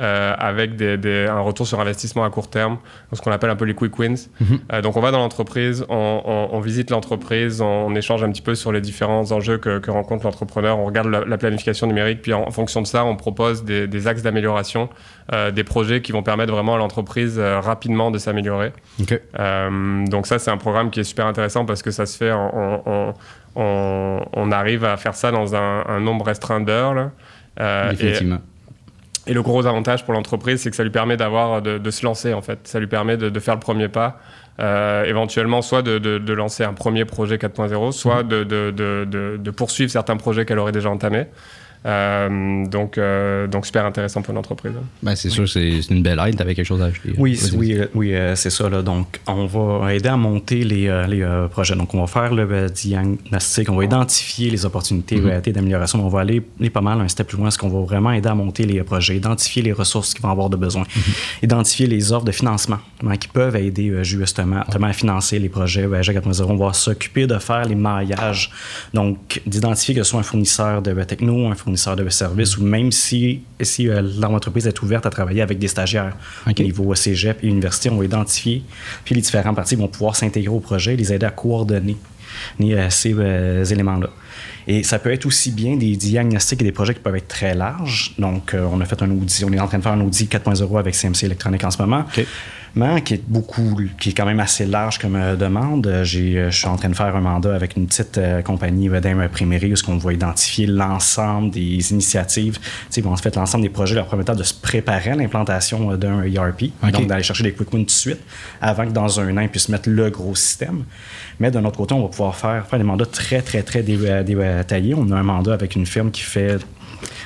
euh, 0.00 0.34
avec 0.38 0.74
des, 0.76 1.26
un 1.26 1.40
retour 1.40 1.66
sur 1.66 1.78
investissement 1.78 2.24
à 2.24 2.30
court 2.30 2.48
terme, 2.48 2.78
ce 3.12 3.20
qu'on 3.20 3.30
appelle 3.30 3.50
un 3.50 3.56
peu 3.56 3.66
les 3.66 3.74
quick 3.74 3.98
wins. 3.98 4.30
Mhm. 4.40 4.60
Euh, 4.72 4.80
donc 4.80 4.96
on 4.96 5.00
va 5.00 5.10
dans 5.10 5.18
l'entreprise, 5.18 5.84
on, 5.90 6.60
visite 6.60 6.90
l'entreprise, 6.90 7.60
on, 7.60 7.94
échange 7.94 8.24
un 8.24 8.30
petit 8.30 8.40
peu 8.40 8.54
sur 8.54 8.72
les 8.72 8.80
différents 8.80 9.30
enjeux 9.32 9.58
que, 9.58 9.90
rencontre 9.90 10.24
l'entrepreneur, 10.24 10.78
on 10.78 10.86
regarde 10.86 11.08
la, 11.08 11.38
planification 11.38 11.86
numérique, 11.86 12.22
puis 12.22 12.32
en, 12.32 12.50
fonction 12.50 12.80
de 12.80 12.86
ça, 12.86 13.04
on 13.04 13.16
propose 13.16 13.64
des, 13.64 14.06
axes 14.08 14.22
d'amélioration, 14.22 14.88
euh, 15.32 15.50
des 15.50 15.62
projets 15.62 16.00
qui 16.00 16.12
vont 16.12 16.22
permettre 16.22 16.52
vraiment 16.52 16.74
à 16.74 16.78
l'entreprise 16.78 17.38
rapidement 17.38 18.10
de 18.10 18.18
s'améliorer. 18.18 18.72
donc 19.36 20.26
ça, 20.26 20.38
c'est 20.38 20.50
un 20.50 20.56
programme 20.56 20.90
qui 20.90 21.00
est 21.00 21.04
super 21.04 21.26
intéressant 21.26 21.66
parce 21.66 21.82
que 21.82 21.90
ça 21.90 22.06
se 22.06 22.16
fait, 22.16 22.32
on, 23.54 24.52
arrive 24.52 24.84
à 24.84 24.96
faire 24.96 25.14
ça 25.14 25.30
dans 25.30 25.54
un, 25.54 26.00
nombre 26.00 26.24
restreint 26.24 26.60
d'heures. 26.60 27.10
Effectivement. 27.58 28.36
Et 28.36 28.51
le 29.26 29.42
gros 29.42 29.66
avantage 29.66 30.04
pour 30.04 30.14
l'entreprise, 30.14 30.62
c'est 30.62 30.70
que 30.70 30.76
ça 30.76 30.82
lui 30.82 30.90
permet 30.90 31.16
d'avoir 31.16 31.62
de, 31.62 31.90
se 31.90 32.04
lancer 32.04 32.32
en 32.32 32.42
fait. 32.42 32.60
Ça 32.64 32.80
lui 32.80 32.86
permet 32.86 33.16
de, 33.16 33.40
faire 33.40 33.54
le 33.54 33.60
premier 33.60 33.88
pas, 33.88 34.20
euh, 34.60 35.04
éventuellement 35.04 35.62
soit 35.62 35.82
de, 35.82 36.32
lancer 36.32 36.64
un 36.64 36.72
premier 36.72 37.04
projet 37.04 37.36
4.0, 37.36 37.92
soit 37.92 38.24
mmh. 38.24 38.28
de, 38.28 39.50
poursuivre 39.50 39.90
certains 39.90 40.16
projets 40.16 40.44
qu'elle 40.44 40.58
aurait 40.58 40.72
déjà 40.72 40.90
entamés. 40.90 41.26
Euh, 41.84 42.66
donc, 42.66 42.96
euh, 42.96 43.46
donc, 43.46 43.66
super 43.66 43.84
intéressant 43.84 44.22
pour 44.22 44.34
l'entreprise. 44.34 44.72
Ben, 45.02 45.16
c'est 45.16 45.30
sûr, 45.30 45.48
c'est 45.48 45.80
une 45.90 46.02
belle 46.02 46.20
aide. 46.24 46.36
Tu 46.36 46.42
avais 46.42 46.54
quelque 46.54 46.66
chose 46.66 46.82
à 46.82 46.86
ajouter. 46.86 47.14
Oui, 47.18 47.38
oui, 47.54 47.78
oui 47.94 48.14
c'est 48.34 48.50
ça. 48.50 48.68
Là. 48.68 48.82
Donc, 48.82 49.20
on 49.26 49.46
va 49.46 49.94
aider 49.94 50.08
à 50.08 50.16
monter 50.16 50.64
les, 50.64 51.04
les 51.08 51.26
projets. 51.50 51.74
Donc, 51.74 51.94
on 51.94 52.00
va 52.00 52.06
faire 52.06 52.32
le 52.34 52.68
diagnostic, 52.68 53.68
on 53.70 53.76
va 53.76 53.84
identifier 53.84 54.50
les 54.50 54.64
opportunités 54.64 55.16
mm-hmm. 55.16 55.52
d'amélioration. 55.52 56.04
On 56.04 56.08
va 56.08 56.20
aller, 56.20 56.40
pas 56.72 56.80
mal 56.80 57.00
un 57.00 57.08
step 57.08 57.28
plus 57.28 57.36
loin, 57.36 57.50
ce 57.50 57.58
qu'on 57.58 57.68
va 57.68 57.80
vraiment 57.80 58.12
aider 58.12 58.28
à 58.28 58.34
monter 58.34 58.64
les 58.64 58.82
projets, 58.82 59.16
identifier 59.16 59.62
les 59.62 59.72
ressources 59.72 60.14
qui 60.14 60.22
vont 60.22 60.30
avoir 60.30 60.50
de 60.50 60.56
besoin, 60.56 60.82
mm-hmm. 60.82 61.44
identifier 61.44 61.86
les 61.86 62.12
offres 62.12 62.24
de 62.24 62.32
financement 62.32 62.78
qui 63.18 63.28
peuvent 63.28 63.56
aider 63.56 64.02
justement, 64.02 64.62
à 64.62 64.92
financer 64.92 65.38
les 65.38 65.48
projets. 65.48 65.86
Ben, 65.86 66.02
on 66.48 66.56
va 66.56 66.72
s'occuper 66.72 67.26
de 67.26 67.38
faire 67.38 67.64
les 67.64 67.74
maillages. 67.74 68.50
Donc, 68.94 69.42
d'identifier 69.46 69.94
que 69.94 70.02
ce 70.02 70.10
soit 70.10 70.20
un 70.20 70.24
fournisseur 70.24 70.82
de 70.82 70.92
techno, 71.04 71.48
un 71.48 71.54
fournisseur 71.54 71.96
de 71.96 72.08
services 72.08 72.56
ou 72.56 72.64
même 72.64 72.92
si, 72.92 73.42
si 73.60 73.88
euh, 73.88 74.02
l'entreprise 74.18 74.66
est 74.66 74.82
ouverte 74.82 75.06
à 75.06 75.10
travailler 75.10 75.42
avec 75.42 75.58
des 75.58 75.68
stagiaires 75.68 76.16
au 76.46 76.62
niveau 76.62 76.94
cégep 76.94 77.42
et 77.42 77.46
université, 77.46 77.90
on 77.90 77.96
va 77.96 78.04
identifier, 78.04 78.62
puis 79.04 79.14
les 79.14 79.20
différentes 79.20 79.56
parties 79.56 79.76
vont 79.76 79.88
pouvoir 79.88 80.16
s'intégrer 80.16 80.54
au 80.54 80.60
projet, 80.60 80.96
les 80.96 81.12
aider 81.12 81.26
à 81.26 81.30
coordonner 81.30 81.96
euh, 82.60 82.90
ces 82.90 83.14
euh, 83.14 83.64
éléments-là. 83.64 84.10
Et 84.66 84.84
ça 84.84 85.00
peut 85.00 85.12
être 85.12 85.26
aussi 85.26 85.50
bien 85.50 85.76
des 85.76 85.96
diagnostics 85.96 86.60
et 86.60 86.64
des 86.64 86.72
projets 86.72 86.94
qui 86.94 87.00
peuvent 87.00 87.16
être 87.16 87.26
très 87.26 87.52
larges. 87.52 88.14
Donc, 88.18 88.54
on 88.54 88.80
a 88.80 88.84
fait 88.84 89.02
un 89.02 89.10
audit, 89.10 89.44
on 89.44 89.52
est 89.52 89.58
en 89.58 89.66
train 89.66 89.78
de 89.78 89.82
faire 89.82 89.92
un 89.92 90.00
audit 90.00 90.32
4.0 90.32 90.78
avec 90.78 90.94
CMC 90.94 91.24
électronique 91.24 91.64
en 91.64 91.70
ce 91.72 91.82
moment 91.82 92.04
qui 93.04 93.14
est 93.14 93.22
beaucoup, 93.26 93.78
qui 94.00 94.10
est 94.10 94.12
quand 94.12 94.24
même 94.24 94.40
assez 94.40 94.64
large 94.64 94.98
comme 94.98 95.16
euh, 95.16 95.36
demande. 95.36 95.86
Euh, 95.86 96.04
j'ai, 96.04 96.38
euh, 96.38 96.50
je 96.50 96.58
suis 96.58 96.68
en 96.68 96.76
train 96.76 96.88
de 96.88 96.94
faire 96.94 97.14
un 97.14 97.20
mandat 97.20 97.54
avec 97.54 97.76
une 97.76 97.86
petite 97.86 98.18
compagnie 98.44 98.88
d'imprimerie 98.88 99.72
où 99.72 99.90
on 99.90 99.98
va 99.98 100.12
identifier 100.12 100.66
l'ensemble 100.66 101.50
des 101.50 101.92
initiatives, 101.92 102.58
en 103.04 103.16
fait 103.16 103.36
l'ensemble 103.36 103.64
des 103.64 103.68
projets 103.68 103.94
leur 103.94 104.06
permettant 104.06 104.34
de 104.34 104.42
se 104.42 104.54
préparer 104.54 105.10
à 105.10 105.14
l'implantation 105.14 105.96
d'un 105.96 106.22
ERP, 106.22 106.64
donc 106.92 107.06
d'aller 107.06 107.22
chercher 107.22 107.44
des 107.44 107.52
quick 107.52 107.72
wins 107.72 107.80
tout 107.80 107.86
de 107.86 107.90
suite 107.90 108.20
avant 108.60 108.86
que 108.86 108.92
dans 108.92 109.20
un 109.20 109.36
an 109.36 109.40
ils 109.40 109.48
puissent 109.48 109.68
mettre 109.68 109.88
le 109.88 110.10
gros 110.10 110.34
système. 110.34 110.84
Mais 111.40 111.50
d'un 111.50 111.64
autre 111.64 111.76
côté, 111.76 111.94
on 111.94 112.02
va 112.02 112.08
pouvoir 112.08 112.36
faire, 112.36 112.66
faire 112.66 112.78
des 112.78 112.84
mandats 112.84 113.06
très 113.06 113.42
très 113.42 113.62
très 113.62 113.82
détaillés. 113.82 114.94
On 114.94 115.10
a 115.10 115.16
un 115.16 115.22
mandat 115.22 115.52
avec 115.52 115.76
une 115.76 115.86
firme 115.86 116.10
qui 116.10 116.22
fait 116.22 116.58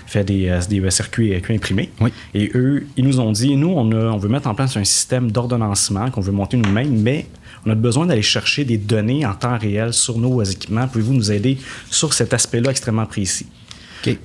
fait 0.07 0.25
des, 0.25 0.49
euh, 0.49 0.61
des 0.69 0.91
circuits, 0.91 1.35
imprimés. 1.35 1.91
Et 2.35 2.51
eux, 2.55 2.87
ils 2.97 3.05
nous 3.05 3.21
ont 3.21 3.33
dit, 3.33 3.57
nous, 3.57 3.69
on, 3.69 3.91
on 3.93 4.17
veut 4.19 4.29
mettre 4.29 4.49
en 4.49 4.55
place 4.55 4.77
un 4.77 4.85
système 4.85 5.31
d'ordonnancement 5.31 6.11
qu'on 6.11 6.21
veut 6.21 6.33
monter 6.33 6.57
nous-mêmes, 6.57 7.01
mais 7.01 7.27
on 7.65 7.71
a 7.71 7.75
besoin 7.75 8.07
d'aller 8.07 8.23
chercher 8.23 8.65
des 8.65 8.79
données 8.79 9.27
en 9.27 9.35
temps 9.35 9.59
réel 9.59 9.93
sur 9.93 10.19
nos 10.19 10.43
équipements. 10.43 10.87
Pouvez-vous 10.87 11.15
nous 11.15 11.33
aider 11.33 11.59
sur 11.91 12.13
cet 12.15 12.33
aspect-là 12.33 12.71
extrêmement 12.71 13.07
précis? 13.07 13.47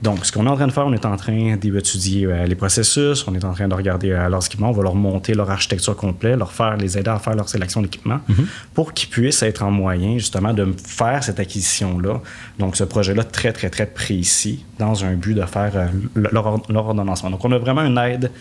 Donc, 0.02 0.26
ce 0.26 0.32
qu'on 0.32 0.46
est 0.46 0.50
en 0.50 0.56
train 0.56 0.68
de 0.68 0.72
faire, 0.72 0.86
on 0.86 0.94
est 0.94 1.06
en 1.06 1.16
train 1.18 1.56
d'étudier 1.56 2.26
euh, 2.26 2.46
les 2.46 2.56
processus, 2.56 3.26
on 3.28 3.34
est 3.34 3.44
en 3.44 3.54
train 3.54 3.68
de 3.68 3.74
regarder 3.74 4.12
euh, 4.12 4.30
leurs 4.30 4.46
équipements, 4.46 4.70
on 4.70 4.74
va 4.74 4.84
leur 4.84 4.96
monter 4.96 5.34
leur 5.34 5.50
architecture 5.50 5.96
complète, 5.96 6.38
leur 6.38 6.52
faire, 6.52 6.78
les 6.78 6.98
aider 6.98 7.10
à 7.10 7.20
faire 7.20 7.36
leur 7.36 7.50
sélection 7.50 7.82
d'équipements 7.82 8.20
mhm. 8.28 8.48
pour 8.74 8.94
qu'ils 8.94 9.10
puissent 9.10 9.44
être 9.44 9.64
en 9.64 9.72
moyen, 9.72 10.18
justement, 10.18 10.54
de 10.54 10.74
faire 10.86 11.24
cette 11.24 11.40
acquisition-là. 11.40 12.22
Donc, 12.60 12.76
ce 12.76 12.84
projet-là 12.84 13.24
très, 13.24 13.54
très, 13.54 13.70
très 13.70 13.86
précis 13.86 14.64
dans 14.78 15.04
un 15.04 15.14
but 15.14 15.34
de 15.34 15.46
faire 15.46 15.72
euh, 15.76 15.88
leur, 16.16 16.62
leur, 16.70 16.86
ordonnancement. 16.86 17.30
Donc, 17.30 17.44
on 17.44 17.52
a 17.52 17.58
vraiment 17.58 17.84
une 17.84 17.98
aide 17.98 18.32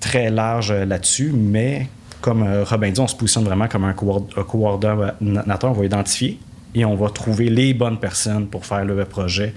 très 0.00 0.30
large 0.30 0.72
là-dessus, 0.72 1.32
mais 1.34 1.88
comme 2.20 2.46
Robin 2.64 2.90
dit, 2.90 3.00
on 3.00 3.06
se 3.06 3.16
positionne 3.16 3.44
vraiment 3.44 3.68
comme 3.68 3.84
un 3.84 3.92
coordonnateur. 3.92 5.70
On 5.70 5.74
va 5.74 5.84
identifier 5.84 6.38
et 6.74 6.84
on 6.84 6.96
va 6.96 7.10
trouver 7.10 7.48
les 7.48 7.74
bonnes 7.74 7.98
personnes 7.98 8.46
pour 8.46 8.66
faire 8.66 8.84
le 8.84 9.04
projet. 9.04 9.54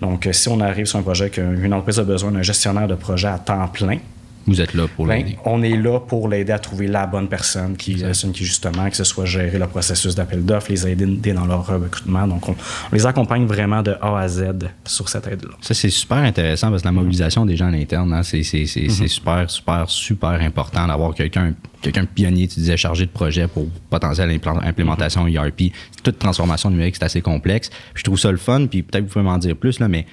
Donc, 0.00 0.28
si 0.32 0.48
on 0.48 0.60
arrive 0.60 0.86
sur 0.86 0.98
un 0.98 1.02
projet 1.02 1.30
qu'une 1.30 1.72
entreprise 1.72 1.98
a 1.98 2.04
besoin 2.04 2.30
d'un 2.30 2.42
gestionnaire 2.42 2.88
de 2.88 2.94
projet 2.94 3.28
à 3.28 3.38
temps 3.38 3.68
plein, 3.68 3.98
Vous 4.46 4.60
êtes 4.60 4.74
là 4.74 4.86
pour 4.96 5.06
Ben, 5.06 5.16
l'aider. 5.18 5.38
on 5.44 5.62
est 5.62 5.76
là 5.76 6.00
pour 6.00 6.28
l'aider 6.28 6.52
à 6.52 6.58
trouver 6.58 6.86
la 6.88 7.06
bonne 7.06 7.28
personne 7.28 7.76
qui, 7.76 7.94
personne 7.96 8.32
qui 8.32 8.44
justement, 8.44 8.88
que 8.90 8.96
ce 8.96 9.04
soit 9.04 9.24
gérer 9.24 9.58
le 9.58 9.66
processus 9.66 10.14
d'appel 10.14 10.44
d'offres, 10.44 10.70
les 10.70 10.86
aider 10.88 11.32
dans 11.32 11.46
leur 11.46 11.66
recrutement. 11.66 12.26
Donc, 12.26 12.48
on, 12.48 12.52
on 12.52 12.94
les 12.94 13.06
accompagne 13.06 13.46
vraiment 13.46 13.82
de 13.82 13.96
A 14.00 14.18
à 14.18 14.28
Z 14.28 14.44
sur 14.84 15.08
cette 15.08 15.26
aide-là. 15.26 15.52
Ça, 15.60 15.74
c'est 15.74 15.90
super 15.90 16.18
intéressant 16.18 16.70
parce 16.70 16.82
que 16.82 16.88
la 16.88 16.92
mobilisation 16.92 17.46
des 17.46 17.56
gens 17.56 17.68
à 17.68 17.70
l'interne, 17.70 18.12
hein, 18.12 18.22
c'est 18.22 18.42
c'est 18.42 18.66
super, 19.08 19.48
super, 19.50 19.88
super 19.88 20.30
important 20.40 20.86
d'avoir 20.86 21.14
quelqu'un 21.14 21.54
quelqu'un 21.80 22.04
pionnier, 22.04 22.46
tu 22.46 22.60
disais, 22.60 22.76
chargé 22.76 23.06
de 23.06 23.10
projet 23.10 23.48
pour 23.48 23.66
potentielle 23.90 24.30
implémentation 24.62 25.26
ERP. 25.26 25.72
Toute 26.04 26.18
transformation 26.18 26.70
numérique, 26.70 26.94
c'est 26.96 27.04
assez 27.04 27.20
complexe. 27.20 27.70
Puis 27.70 27.78
je 27.96 28.04
trouve 28.04 28.18
ça 28.18 28.30
le 28.30 28.36
fun, 28.36 28.66
puis 28.66 28.82
peut-être 28.82 29.04
vous 29.04 29.10
pouvez 29.10 29.24
m'en 29.24 29.38
dire 29.38 29.56
plus, 29.56 29.80
là, 29.80 29.88
mais 29.88 30.06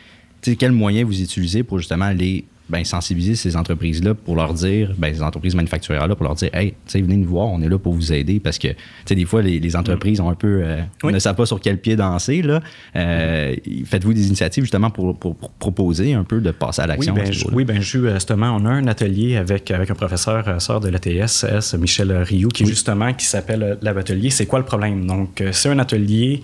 quels 0.58 0.72
moyens 0.72 1.06
vous 1.08 1.22
utilisez 1.22 1.64
pour 1.64 1.78
justement 1.78 2.10
les 2.10 2.46
ben, 2.70 2.84
sensibiliser 2.84 3.36
ces 3.36 3.56
entreprises-là 3.56 4.14
pour 4.14 4.36
leur 4.36 4.54
dire, 4.54 4.94
ben, 4.98 5.14
ces 5.14 5.22
entreprises 5.22 5.56
manufacturières-là, 5.56 6.16
pour 6.16 6.26
leur 6.26 6.36
dire, 6.36 6.50
hey, 6.54 6.74
venez 6.94 7.18
nous 7.18 7.28
voir, 7.30 7.48
on 7.48 7.62
est 7.62 7.70
là 7.70 7.78
pour 7.78 7.94
vous 7.94 8.14
aider 8.14 8.40
parce 8.40 8.58
que, 8.58 8.68
tu 8.70 8.76
sais, 9.06 9.16
des 9.16 9.26
fois, 9.26 9.42
les, 9.42 9.60
les 9.60 9.76
entreprises 9.76 10.20
ont 10.20 10.30
un 10.30 10.36
peu, 10.36 10.62
euh, 10.64 10.82
Oui. 11.04 11.14
ne 11.14 11.20
savent 11.20 11.36
pas 11.36 11.46
sur 11.46 11.60
quel 11.60 11.80
pied 11.80 11.96
danser, 11.96 12.42
là. 12.42 12.62
Euh, 12.96 13.56
Faites-vous 13.86 14.14
des 14.14 14.28
initiatives 14.28 14.64
justement 14.64 14.90
pour, 14.90 15.18
pour- 15.18 15.36
pour 15.36 15.50
proposer 15.52 16.14
un 16.14 16.24
peu 16.24 16.42
de 16.42 16.52
passer 16.52 16.82
à 16.82 16.88
l'action? 16.88 17.14
ben, 17.14 17.32
oui, 17.54 17.66
ben, 17.66 17.82
justement, 17.82 18.56
on 18.56 18.66
a 18.66 18.70
un 18.70 18.88
atelier 18.88 19.36
avec, 19.38 19.72
avec 19.72 19.90
un 19.90 19.96
professeur 19.96 20.48
euh, 20.48 20.60
sort 20.60 20.80
de 20.80 20.90
l'ETS, 20.90 21.46
Michel 21.78 22.12
Rioux, 22.12 22.50
qui 22.50 22.66
justement 22.66 23.14
qui 23.14 23.26
s'appelle 23.26 23.64
euh, 23.64 23.76
l'atelier. 23.82 24.30
C'est 24.30 24.46
quoi 24.46 24.60
le 24.60 24.66
problème? 24.66 25.06
Donc, 25.08 25.42
euh, 25.42 25.52
c'est 25.52 25.70
un 25.70 25.80
atelier 25.80 26.42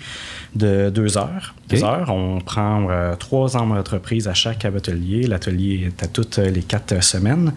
de 0.55 0.89
deux 0.89 1.17
heures. 1.17 1.53
Deux 1.70 1.84
heures. 1.84 2.10
On 2.10 2.39
prend 2.39 2.88
euh, 2.89 3.15
trois 3.15 3.58
entreprises 3.58 4.27
à 4.27 4.34
chaque 4.34 4.65
atelier. 4.65 5.24
L'atelier 5.24 5.88
est 5.88 6.03
à 6.03 6.08
toutes 6.15 6.38
les 6.38 6.63
quatre 6.63 7.03
semaines. 7.03 7.51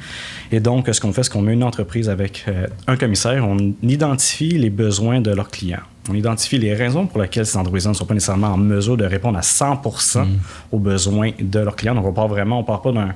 Et 0.50 0.58
donc, 0.58 0.88
ce 0.90 1.00
qu'on 1.00 1.12
fait, 1.12 1.22
c'est 1.22 1.32
qu'on 1.32 1.42
met 1.42 1.52
une 1.52 1.62
entreprise 1.62 2.08
avec 2.08 2.44
euh, 2.48 2.66
un 2.88 2.96
commissaire. 2.96 3.46
On 3.46 3.56
identifie 3.82 4.58
les 4.58 4.68
besoins 4.68 5.20
de 5.20 5.30
leurs 5.30 5.48
clients. 5.48 5.86
On 6.10 6.14
identifie 6.14 6.58
les 6.58 6.74
raisons 6.74 7.06
pour 7.06 7.22
lesquelles 7.22 7.46
ces 7.46 7.56
entreprises 7.56 7.86
ne 7.86 7.92
sont 7.92 8.04
pas 8.04 8.14
nécessairement 8.14 8.48
en 8.48 8.56
mesure 8.56 8.96
de 8.96 9.04
répondre 9.04 9.38
à 9.38 9.42
100% 9.42 10.26
aux 10.72 10.78
besoins 10.80 11.30
de 11.38 11.60
leurs 11.60 11.76
clients. 11.76 11.94
Donc, 11.94 12.06
on 12.06 12.12
part 12.12 12.26
vraiment, 12.26 12.58
on 12.58 12.64
part 12.64 12.82
pas 12.82 12.90
d'un 12.90 13.14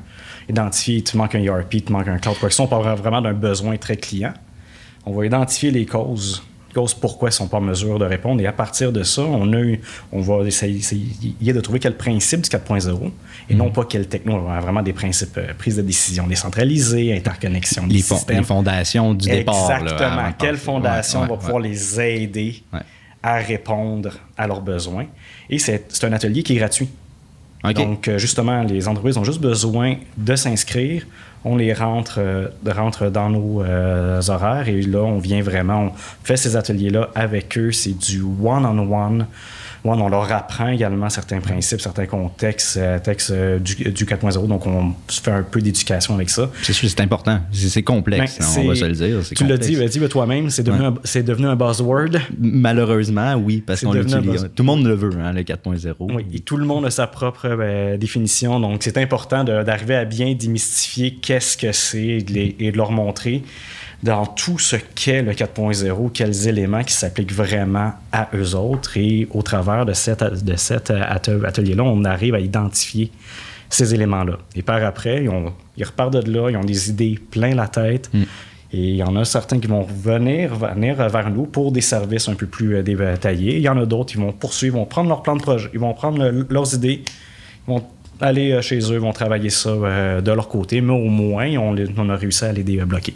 identifier, 0.49 1.03
tu 1.03 1.17
manques 1.17 1.35
un 1.35 1.43
ERP, 1.43 1.85
tu 1.85 1.93
manques 1.93 2.09
un 2.09 2.19
cloud, 2.19 2.37
quoi 2.39 2.49
que 2.49 2.55
ce 2.55 2.57
soit. 2.57 2.67
On 2.67 2.69
part 2.69 2.97
vraiment 2.97 3.21
d'un 3.21 3.33
besoin 3.33 3.77
très 3.79 3.97
client. 3.97 4.35
On 5.05 5.13
va 5.13 5.27
identifier 5.27 5.73
les 5.73 5.87
causes, 5.87 6.45
causes 6.73 6.95
pourquoi 6.95 7.29
ils 7.29 7.33
ne 7.33 7.37
sont 7.37 7.49
pas 7.49 7.59
en 7.59 7.63
mesure 7.63 7.99
de 7.99 8.05
répondre. 8.05 8.41
Et 8.41 8.47
à 8.47 8.53
partir 8.53 8.93
de 8.93 9.03
ça, 9.03 9.23
on, 9.23 9.53
a 9.53 9.59
eu, 9.61 9.81
on 10.11 10.21
va 10.21 10.45
essayer, 10.47 10.79
essayer 10.79 11.53
de 11.53 11.61
trouver 11.61 11.79
quel 11.79 11.97
principe 11.97 12.41
du 12.43 12.49
4.0 12.49 13.11
et 13.51 13.55
non 13.55 13.71
pas 13.71 13.85
quelle 13.85 14.09
techno. 14.09 14.35
On 14.35 14.51
a 14.51 14.61
vraiment 14.61 14.83
des 14.83 14.93
principes, 14.93 15.37
euh, 15.39 15.53
prise 15.57 15.77
de 15.77 15.83
décision 15.83 16.27
décentralisée, 16.27 17.15
interconnexion 17.17 17.87
des 17.87 17.95
les, 17.95 18.03
fon- 18.03 18.17
systèmes. 18.17 18.39
les 18.39 18.45
fondations 18.45 19.15
du 19.15 19.29
départ. 19.29 19.71
Exactement. 19.71 20.09
avant 20.19 20.29
de 20.31 20.35
Quelle 20.39 20.57
fondation 20.57 21.21
Ouais, 21.23 21.29
va 21.29 21.37
pouvoir 21.37 21.57
ouais. 21.63 21.69
les 21.69 22.01
aider 22.01 22.63
à 23.23 23.37
répondre 23.37 24.11
à 24.37 24.47
leurs 24.47 24.61
besoins? 24.63 25.07
Et 25.51 25.59
c'est 25.59 25.85
un 26.05 26.13
atelier 26.13 26.43
qui 26.43 26.55
est 26.55 26.59
gratuit. 26.59 26.89
Donc, 27.75 28.09
euh, 28.09 28.19
justement, 28.19 28.65
les 28.65 28.89
entreprises 28.89 29.17
ont 29.17 29.23
juste 29.25 29.41
besoin 29.41 29.95
de 30.17 30.35
s'inscrire. 30.35 31.07
On 31.45 31.57
les 31.57 31.73
rentre, 31.73 32.17
euh, 32.19 32.49
rentre 32.67 33.11
dans 33.11 33.29
nos 33.29 33.63
euh, 33.63 34.21
horaires 34.29 34.69
et 34.69 34.83
là, 34.83 35.01
on 35.01 35.19
vient 35.19 35.43
vraiment, 35.43 35.87
on 35.87 35.93
fait 36.23 36.37
ces 36.37 36.57
ateliers-là 36.57 37.11
avec 37.15 37.59
eux. 37.59 37.73
C'est 37.73 37.99
du 37.99 38.23
one-on-one. 38.23 38.93
One, 38.93 39.27
on 39.85 40.09
leur 40.09 40.31
apprend 40.33 40.69
également 40.69 41.09
certains 41.11 41.41
principes, 41.41 41.81
certains 41.81 42.07
contextes 42.07 42.77
euh, 42.77 42.99
textes, 43.01 43.31
euh, 43.31 43.59
du, 43.59 43.75
du 43.75 44.05
4.0. 44.05 44.47
Donc, 44.47 44.67
on 44.67 44.95
se 45.09 45.21
fait 45.21 45.31
un 45.33 45.43
peu 45.43 45.61
d'éducation 45.61 46.15
avec 46.15 46.31
ça. 46.31 46.51
C'est 46.63 46.73
sûr, 46.73 46.89
c'est 46.89 47.01
important. 47.01 47.41
C'est 47.53 47.83
complexe, 47.83 48.39
Ben, 48.39 48.45
hein, 48.45 48.55
on 48.65 48.69
va 48.69 48.75
se 48.77 48.85
le 48.85 48.93
dire. 48.93 49.19
Tu 49.35 49.45
l'as 49.47 49.59
dit, 49.59 49.75
vas-y, 49.75 49.99
ben, 49.99 50.09
toi-même, 50.09 50.51
c'est 50.51 50.63
devenu, 50.63 50.85
un- 50.85 50.95
c'est 51.05 51.23
devenu 51.25 51.47
un 51.49 51.57
buzzword. 51.57 52.11
Malheureusement, 52.39 53.35
oui, 53.35 53.63
parce 53.67 53.83
qu'on 53.83 53.93
l'utilise. 53.93 54.49
Tout 54.55 54.63
le 54.63 54.67
monde 54.67 54.87
le 54.87 54.95
veut, 54.95 55.11
hein, 55.21 55.33
le 55.33 55.43
4.0. 55.43 55.95
Oui, 56.15 56.27
et 56.33 56.41
tout 56.41 56.57
le 56.57 56.65
monde 56.65 56.87
a 56.87 56.91
sa 56.91 57.07
propre 57.07 57.49
ben, 57.57 57.99
définition. 57.99 58.61
Donc, 58.61 58.83
c'est 58.83 58.99
important 58.99 59.43
d'arriver 59.45 59.97
à 59.97 60.05
bien 60.05 60.35
démystifier 60.35 61.15
qu'est-ce 61.21 61.57
que 61.57 61.73
c'est 61.73 62.25
et 62.59 62.71
de 62.73 62.77
leur 62.77 62.93
montrer 62.93 63.43
dans 64.03 64.27
tout 64.27 64.59
ce 64.59 64.77
qu'est 64.77 65.23
le 65.23 65.33
4.0, 65.33 66.11
quels 66.13 66.49
éléments 66.49 66.83
qui 66.83 66.93
s'appliquent 66.93 67.33
vraiment 67.33 67.93
à 68.11 68.29
eux 68.35 68.55
autres. 68.57 68.97
Et 68.97 69.29
au 69.31 69.43
travers 69.43 69.87
de, 69.87 69.93
cet 69.93 70.23
ate- 70.23 71.31
atelier-là, 71.45 71.85
on 71.85 72.05
arrive 72.05 72.35
à 72.35 72.41
identifier 72.41 73.13
ces 73.71 73.95
éléments-là. 73.95 74.39
Et 74.57 74.63
par 74.63 74.83
après, 74.85 75.23
ils, 75.25 75.29
ont- 75.29 75.53
ils 75.77 75.85
repartent 75.85 76.15
de 76.15 76.31
là, 76.33 76.51
ils 76.51 76.57
ont 76.57 76.65
des 76.65 76.91
idées 76.91 77.19
plein 77.31 77.55
la 77.55 77.69
tête. 77.69 78.11
Et 78.75 78.89
il 78.89 78.97
y 78.97 79.03
en 79.03 79.15
a 79.17 79.25
certains 79.25 79.61
qui 79.61 79.67
vont 79.69 79.83
venir, 79.83 80.55
venir 80.57 80.97
vers 81.09 81.31
nous 81.31 81.45
pour 81.45 81.71
des 81.73 81.81
services 81.83 82.27
un 82.29 82.35
peu 82.35 82.47
plus 82.47 82.77
euh, 82.77 82.83
détaillés. 82.83 83.57
Il 83.57 83.63
y 83.63 83.69
en 83.69 83.77
a 83.79 83.85
d'autres 83.87 84.13
qui 84.13 84.19
vont 84.19 84.33
poursuivre, 84.33 84.79
vont 84.79 84.87
prendre 84.87 85.11
leur 85.11 85.23
plan 85.23 85.37
de 85.37 85.43
projet, 85.43 85.69
ils 85.75 85.79
vont 85.79 85.93
prendre 85.95 86.19
le- 86.19 86.47
leurs 86.51 86.75
idées, 86.75 87.03
ils 87.05 87.71
vont 87.71 87.85
aller 88.21 88.51
euh, 88.53 88.63
chez 88.63 88.79
eux, 88.79 88.95
ils 88.95 88.99
vont 88.99 89.13
travailler 89.13 89.51
ça 89.51 89.69
euh, 89.71 90.21
de 90.23 90.33
leur 90.33 90.49
côté, 90.49 90.81
mais 90.81 90.93
au 90.95 91.09
moins, 91.09 91.49
on, 91.59 91.77
on 91.99 92.09
a 92.09 92.17
réussi 92.17 92.45
à 92.47 92.53
les 92.53 92.63
débloquer. 92.65 93.15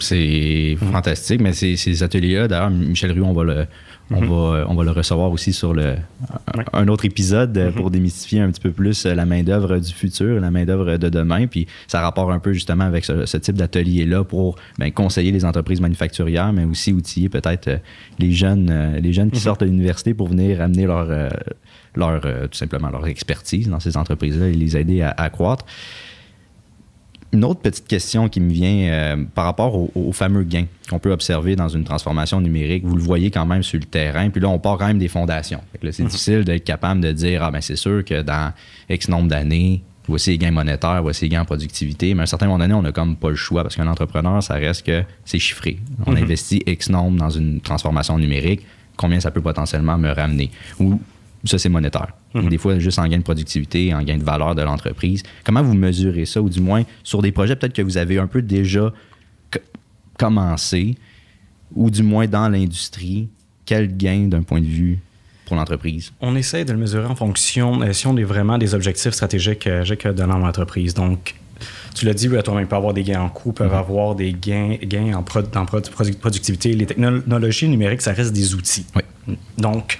C'est 0.00 0.76
Mm. 0.80 0.92
fantastique, 0.92 1.40
mais 1.40 1.52
ces, 1.52 1.76
ces 1.76 2.02
ateliers-là, 2.02 2.48
d'ailleurs, 2.48 2.70
Michel 2.70 3.12
Rue, 3.12 3.22
on 3.22 3.32
va 3.32 3.44
le, 3.44 3.66
on 4.10 4.20
va, 4.20 4.64
on 4.68 4.74
va 4.74 4.84
le 4.84 4.90
recevoir 4.90 5.30
aussi 5.30 5.52
sur 5.52 5.72
le, 5.72 5.94
un, 6.72 6.88
autre 6.88 7.04
épisode 7.04 7.56
euh, 7.56 7.70
pour 7.70 7.90
démystifier 7.90 8.40
un 8.40 8.50
petit 8.50 8.60
peu 8.60 8.70
plus 8.72 9.06
euh, 9.06 9.14
la 9.14 9.24
main-d'œuvre 9.26 9.78
du 9.78 9.92
futur, 9.92 10.40
la 10.40 10.50
main-d'œuvre 10.50 10.96
de 10.96 11.08
demain. 11.08 11.46
Puis 11.46 11.66
ça 11.86 12.00
rapporte 12.00 12.30
un 12.32 12.38
peu 12.38 12.52
justement 12.52 12.84
avec 12.84 13.04
ce, 13.04 13.26
ce 13.26 13.36
type 13.36 13.56
d'atelier-là 13.56 14.24
pour 14.24 14.56
ben, 14.78 14.90
conseiller 14.92 15.32
les 15.32 15.44
entreprises 15.44 15.80
manufacturières, 15.80 16.52
mais 16.52 16.64
aussi 16.64 16.92
outiller 16.92 17.28
peut-être 17.28 17.68
euh, 17.68 17.76
les 18.18 18.32
jeunes, 18.32 18.96
les 19.00 19.12
jeunes 19.12 19.30
qui 19.30 19.40
sortent 19.40 19.60
de 19.60 19.66
l'université 19.66 20.14
pour 20.14 20.28
venir 20.28 20.60
amener 20.60 20.86
leur, 20.86 21.06
leur 21.94 22.20
tout 22.22 22.56
simplement 22.58 22.90
leur 22.90 23.06
expertise 23.06 23.68
dans 23.68 23.80
ces 23.80 23.96
entreprises-là 23.96 24.48
et 24.48 24.52
les 24.52 24.76
aider 24.76 25.02
à, 25.02 25.14
à 25.16 25.30
croître. 25.30 25.64
Une 27.32 27.44
autre 27.44 27.60
petite 27.60 27.86
question 27.86 28.28
qui 28.28 28.40
me 28.40 28.50
vient 28.50 28.90
euh, 28.90 29.24
par 29.34 29.44
rapport 29.44 29.76
au, 29.76 29.90
au 29.94 30.12
fameux 30.12 30.42
gain 30.42 30.64
qu'on 30.88 30.98
peut 30.98 31.12
observer 31.12 31.54
dans 31.54 31.68
une 31.68 31.84
transformation 31.84 32.40
numérique. 32.40 32.84
Vous 32.84 32.96
le 32.96 33.02
voyez 33.02 33.30
quand 33.30 33.46
même 33.46 33.62
sur 33.62 33.78
le 33.78 33.84
terrain. 33.84 34.30
Puis 34.30 34.40
là, 34.40 34.48
on 34.48 34.58
part 34.58 34.78
quand 34.78 34.88
même 34.88 34.98
des 34.98 35.08
fondations. 35.08 35.60
C'est 35.92 36.04
difficile 36.04 36.44
d'être 36.44 36.64
capable 36.64 37.00
de 37.00 37.12
dire 37.12 37.44
Ah, 37.44 37.52
ben 37.52 37.60
c'est 37.60 37.76
sûr 37.76 38.04
que 38.04 38.22
dans 38.22 38.52
X 38.88 39.08
nombre 39.08 39.28
d'années, 39.28 39.82
voici 40.08 40.30
les 40.30 40.38
gains 40.38 40.50
monétaires, 40.50 41.02
voici 41.02 41.26
les 41.26 41.28
gains 41.28 41.42
en 41.42 41.44
productivité. 41.44 42.14
Mais 42.14 42.20
à 42.20 42.22
un 42.24 42.26
certain 42.26 42.46
moment 42.46 42.58
donné, 42.58 42.74
on 42.74 42.82
n'a 42.82 42.92
comme 42.92 43.14
pas 43.14 43.30
le 43.30 43.36
choix 43.36 43.62
parce 43.62 43.76
qu'un 43.76 43.86
entrepreneur, 43.86 44.42
ça 44.42 44.54
reste 44.54 44.84
que 44.84 45.04
c'est 45.24 45.38
chiffré. 45.38 45.78
On 46.06 46.16
investit 46.16 46.62
X 46.66 46.90
nombre 46.90 47.16
dans 47.16 47.30
une 47.30 47.60
transformation 47.60 48.18
numérique. 48.18 48.62
Combien 48.96 49.20
ça 49.20 49.30
peut 49.30 49.40
potentiellement 49.40 49.96
me 49.96 50.10
ramener? 50.10 50.50
Ou 50.80 51.00
ça, 51.44 51.58
c'est 51.58 51.68
monétaire. 51.68 52.08
Ou 52.34 52.42
Des 52.48 52.58
fois, 52.58 52.78
juste 52.78 52.98
en 52.98 53.06
gain 53.08 53.18
de 53.18 53.22
productivité, 53.22 53.94
en 53.94 54.02
gain 54.02 54.18
de 54.18 54.22
valeur 54.24 54.54
de 54.54 54.62
l'entreprise. 54.62 55.22
Comment 55.44 55.62
vous 55.62 55.74
mesurez 55.74 56.26
ça, 56.26 56.40
ou 56.42 56.48
du 56.50 56.60
moins 56.60 56.82
sur 57.02 57.22
des 57.22 57.32
projets 57.32 57.56
peut-être 57.56 57.72
que 57.74 57.82
vous 57.82 57.96
avez 57.96 58.18
un 58.18 58.26
peu 58.26 58.42
déjà 58.42 58.92
co- 59.50 59.58
commencé, 60.18 60.96
ou 61.74 61.90
du 61.90 62.02
moins 62.02 62.26
dans 62.26 62.48
l'industrie, 62.48 63.28
quel 63.64 63.96
gain 63.96 64.26
d'un 64.28 64.42
point 64.42 64.60
de 64.60 64.66
vue 64.66 64.98
pour 65.46 65.56
l'entreprise? 65.56 66.12
On 66.20 66.36
essaie 66.36 66.64
de 66.64 66.72
le 66.72 66.78
mesurer 66.78 67.06
en 67.06 67.14
fonction, 67.16 67.80
euh, 67.82 67.92
si 67.92 68.06
on 68.06 68.16
est 68.16 68.24
vraiment 68.24 68.58
des 68.58 68.74
objectifs 68.74 69.12
stratégiques 69.12 69.66
euh, 69.66 69.84
que 69.96 70.08
de 70.08 70.22
l'entreprise. 70.22 70.94
Donc, 70.94 71.34
tu 71.94 72.06
l'as 72.06 72.14
dit, 72.14 72.28
oui, 72.28 72.42
toi-même, 72.42 72.64
il 72.64 72.68
peut 72.68 72.76
avoir 72.76 72.94
des 72.94 73.02
gains 73.02 73.20
en 73.22 73.28
coût, 73.28 73.52
peuvent 73.52 73.74
avoir 73.74 74.14
des 74.14 74.32
gains, 74.32 74.76
gains 74.82 75.14
en, 75.14 75.22
prod- 75.22 75.54
en 75.56 75.64
prod- 75.64 75.88
produ- 75.90 76.16
productivité. 76.18 76.72
Les 76.72 76.86
technologies 76.86 77.68
numériques, 77.68 78.02
ça 78.02 78.12
reste 78.12 78.32
des 78.32 78.54
outils. 78.54 78.86
Oui. 78.96 79.36
Donc, 79.58 79.98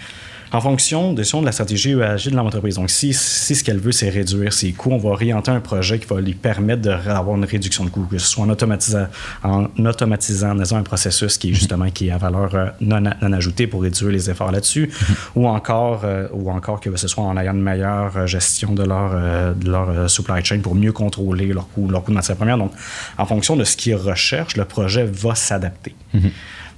en 0.53 0.61
fonction 0.61 1.13
de, 1.13 1.23
de 1.23 1.45
la 1.45 1.53
stratégie 1.53 1.93
EAG 1.93 2.31
de 2.31 2.37
l'entreprise, 2.37 2.77
donc 2.77 2.91
si, 2.91 3.13
si 3.13 3.55
ce 3.55 3.63
qu'elle 3.63 3.79
veut, 3.79 3.93
c'est 3.93 4.09
réduire 4.09 4.53
ses 4.53 4.73
coûts, 4.73 4.91
on 4.91 4.99
va 4.99 5.11
orienter 5.11 5.51
un 5.51 5.61
projet 5.61 5.99
qui 5.99 6.07
va 6.07 6.21
lui 6.21 6.35
permettre 6.35 6.83
d'avoir 6.83 7.37
une 7.37 7.45
réduction 7.45 7.85
de 7.85 7.91
coûts, 7.91 8.07
que 8.11 8.19
ce 8.19 8.27
soit 8.27 8.45
en 8.45 8.51
automatisant, 8.51 9.07
en 9.45 9.67
automatisant 9.85 10.55
dans 10.55 10.75
un 10.75 10.83
processus 10.83 11.39
qui 11.39 11.51
est 11.51 11.55
justement 11.55 11.91
qui 11.91 12.09
est 12.09 12.11
à 12.11 12.19
valeur 12.19 12.55
euh, 12.55 12.67
non, 12.81 13.01
non 13.01 13.33
ajoutée 13.33 13.67
pour 13.67 13.83
réduire 13.83 14.11
les 14.11 14.31
efforts 14.31 14.51
là-dessus, 14.51 14.91
ou 15.35 15.47
encore 15.47 16.03
euh, 16.05 16.27
ou 16.33 16.51
encore 16.51 16.81
que 16.81 16.95
ce 16.97 17.09
soit 17.09 17.25
en 17.25 17.37
ayant 17.37 17.55
une 17.55 17.63
meilleure 17.63 18.17
euh, 18.17 18.27
gestion 18.27 18.73
de 18.73 18.83
leur, 18.83 19.11
de 19.55 19.71
leur 19.71 20.11
supply 20.11 20.45
chain 20.45 20.61
pour 20.61 20.75
mieux 20.75 20.93
contrôler 20.93 21.47
leurs 21.47 21.69
coûts, 21.69 21.89
leurs 21.89 22.03
coûts 22.03 22.11
de 22.11 22.17
matière 22.17 22.37
première. 22.37 22.59
Donc, 22.59 22.73
en 23.19 23.27
fonction 23.27 23.57
de 23.57 23.65
ce 23.65 23.77
qu'ils 23.77 23.95
recherchent, 23.95 24.57
le 24.57 24.65
projet 24.65 25.05
va 25.05 25.35
s'adapter. 25.35 25.95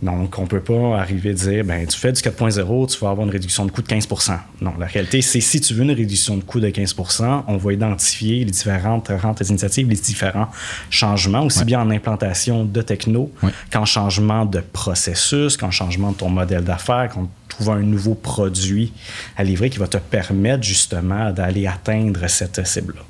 Donc, 0.02 0.37
on 0.37 0.42
ne 0.42 0.47
peut 0.49 0.61
pas 0.61 0.99
arriver 0.99 1.30
à 1.30 1.35
dire, 1.35 1.64
ben, 1.64 1.87
tu 1.87 1.97
fais 1.97 2.11
du 2.11 2.21
4.0, 2.21 2.92
tu 2.92 2.99
vas 2.99 3.11
avoir 3.11 3.25
une 3.25 3.32
réduction 3.32 3.64
de 3.64 3.71
coût 3.71 3.82
de 3.82 3.87
15% 3.87 4.37
Non, 4.61 4.73
la 4.76 4.87
réalité, 4.87 5.23
c'est 5.23 5.40
si 5.40 5.61
tu 5.61 5.75
veux 5.75 5.85
une 5.85 5.92
réduction 5.92 6.37
de 6.37 6.42
coût 6.42 6.59
de 6.59 6.68
15% 6.68 7.44
on 7.47 7.56
va 7.56 7.73
identifier 7.73 8.44
les 8.44 8.50
différentes, 8.50 9.09
différentes 9.11 9.40
initiatives, 9.49 9.88
les 9.88 9.94
différents 9.94 10.49
changements, 10.90 11.42
aussi 11.44 11.64
bien 11.64 11.80
en 11.80 11.90
implantation 11.90 12.64
de 12.64 12.82
techno 12.82 13.30
Ouais. 13.42 13.50
qu'en 13.73 13.85
changement 13.85 14.44
de 14.44 14.61
processus, 14.61 15.56
qu'en 15.56 15.71
changement 15.71 16.11
de 16.12 16.16
ton 16.16 16.28
modèle 16.30 16.64
d'affaires, 16.64 17.09
qu'on 17.12 17.28
trouve 17.49 17.71
un 17.71 17.80
nouveau 17.80 18.14
produit 18.14 18.92
à 19.37 19.44
livrer 19.44 19.71
qui 19.71 19.78
va 19.78 19.87
te 19.87 19.99
permettre 19.99 20.64
justement 20.64 21.30
d'aller 21.30 21.66
atteindre 21.66 22.26
cette 22.28 22.66
cible-là. 22.66 23.02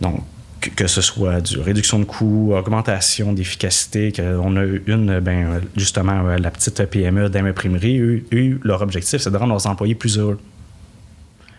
Donc, 0.00 0.22
que, 0.70 0.86
ce 0.86 1.00
soit 1.00 1.40
du 1.40 1.58
réduction 1.60 1.98
de 1.98 2.04
coûts, 2.04 2.52
augmentation 2.54 3.32
d'efficacité, 3.32 4.12
qu'on 4.12 4.56
a 4.56 4.64
une, 4.86 5.20
ben, 5.20 5.60
justement, 5.76 6.22
la 6.22 6.50
petite 6.50 6.84
PME 6.86 7.28
d'imprimerie, 7.28 7.98
eux, 7.98 8.24
eux, 8.32 8.60
leur 8.62 8.82
objectif, 8.82 9.20
c'est 9.20 9.30
de 9.30 9.36
rendre 9.36 9.52
leurs 9.52 9.66
employés 9.66 9.94
plus 9.94 10.18
heureux. 10.18 10.38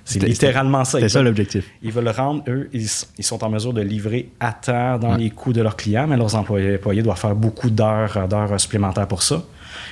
C'est 0.05 0.21
littéralement 0.21 0.83
ça. 0.83 0.99
C'est 0.99 1.09
ça 1.09 1.21
l'objectif. 1.21 1.65
Ils 1.81 1.91
veulent 1.91 2.09
rendre, 2.09 2.43
eux, 2.49 2.69
ils, 2.73 2.89
sont 2.89 3.43
en 3.43 3.49
mesure 3.49 3.73
de 3.73 3.81
livrer 3.81 4.29
à 4.39 4.51
terre 4.51 4.99
dans 4.99 5.15
les 5.15 5.29
coûts 5.29 5.53
de 5.53 5.61
leurs 5.61 5.77
clients, 5.77 6.07
mais 6.07 6.17
leurs 6.17 6.35
employés, 6.35 6.75
employés 6.75 7.01
doivent 7.01 7.19
faire 7.19 7.35
beaucoup 7.35 7.69
d'heures, 7.69 8.27
d'heures 8.27 8.59
supplémentaires 8.59 9.07
pour 9.07 9.23
ça. 9.23 9.43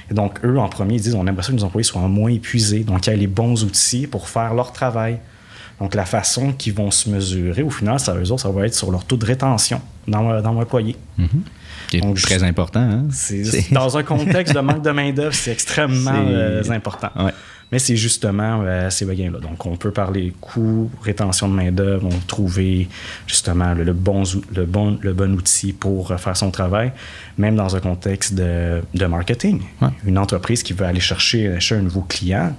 Et 0.10 0.14
donc, 0.14 0.44
eux, 0.44 0.58
en 0.58 0.68
premier, 0.68 0.96
ils 0.96 1.02
disent 1.02 1.16
on 1.16 1.26
aimerait 1.28 1.44
ça 1.44 1.52
que 1.52 1.58
nos 1.58 1.64
employés 1.64 1.84
soient 1.84 2.02
moins 2.02 2.32
épuisés, 2.32 2.82
donc 2.82 3.02
qu'ils 3.02 3.14
aient 3.14 3.18
les 3.18 3.28
bons 3.28 3.64
outils 3.64 4.08
pour 4.08 4.28
faire 4.28 4.54
leur 4.54 4.74
travail. 4.74 5.20
Donc, 5.82 5.96
la 5.96 6.06
façon 6.06 6.54
qu'ils 6.54 6.76
vont 6.76 6.92
se 6.92 7.10
mesurer, 7.10 7.64
au 7.64 7.72
final, 7.72 8.00
ça, 8.00 8.16
eux 8.16 8.32
autres, 8.32 8.44
ça 8.44 8.52
va 8.52 8.68
être 8.68 8.76
sur 8.76 8.92
leur 8.92 9.04
taux 9.04 9.18
de 9.18 9.26
rétention 9.26 9.82
dans, 10.08 10.40
dans 10.40 10.56
employé. 10.58 10.96
Mm 11.18 11.26
-hmm. 11.26 12.22
très 12.22 12.44
important. 12.44 12.82
Hein? 12.82 13.08
dans 13.72 13.98
un 13.98 14.04
contexte 14.04 14.54
de 14.54 14.62
manque 14.62 14.84
de 14.84 14.92
main-d'œuvre, 14.92 15.34
c'est 15.34 15.52
extrêmement 15.52 16.24
euh, 16.28 16.80
important. 16.80 17.12
Mais 17.72 17.80
c'est 17.80 17.96
justement 18.08 18.54
euh, 18.62 18.90
ces 18.96 19.06
là 19.06 19.40
Donc, 19.48 19.66
on 19.66 19.76
peut 19.84 19.94
parler 20.04 20.34
coût, 20.40 20.92
rétention 21.10 21.48
de 21.52 21.56
main-d'œuvre, 21.62 22.06
on 22.16 22.20
trouver 22.36 22.88
justement 23.34 23.74
le, 23.74 23.94
bon, 24.08 24.22
le, 24.58 24.66
bon, 24.76 24.88
le 25.08 25.14
bon 25.14 25.32
outil 25.40 25.72
pour 25.74 26.02
faire 26.24 26.38
son 26.44 26.52
travail, 26.60 26.92
même 27.44 27.56
dans 27.64 27.72
un 27.78 27.82
contexte 27.90 28.32
de, 28.42 28.54
de 29.02 29.06
marketing. 29.16 29.58
Une 30.12 30.20
entreprise 30.26 30.62
qui 30.66 30.74
veut 30.78 30.88
aller 30.92 31.06
chercher, 31.12 31.42
chercher 31.54 31.76
un 31.82 31.86
nouveau 31.90 32.06
client, 32.14 32.50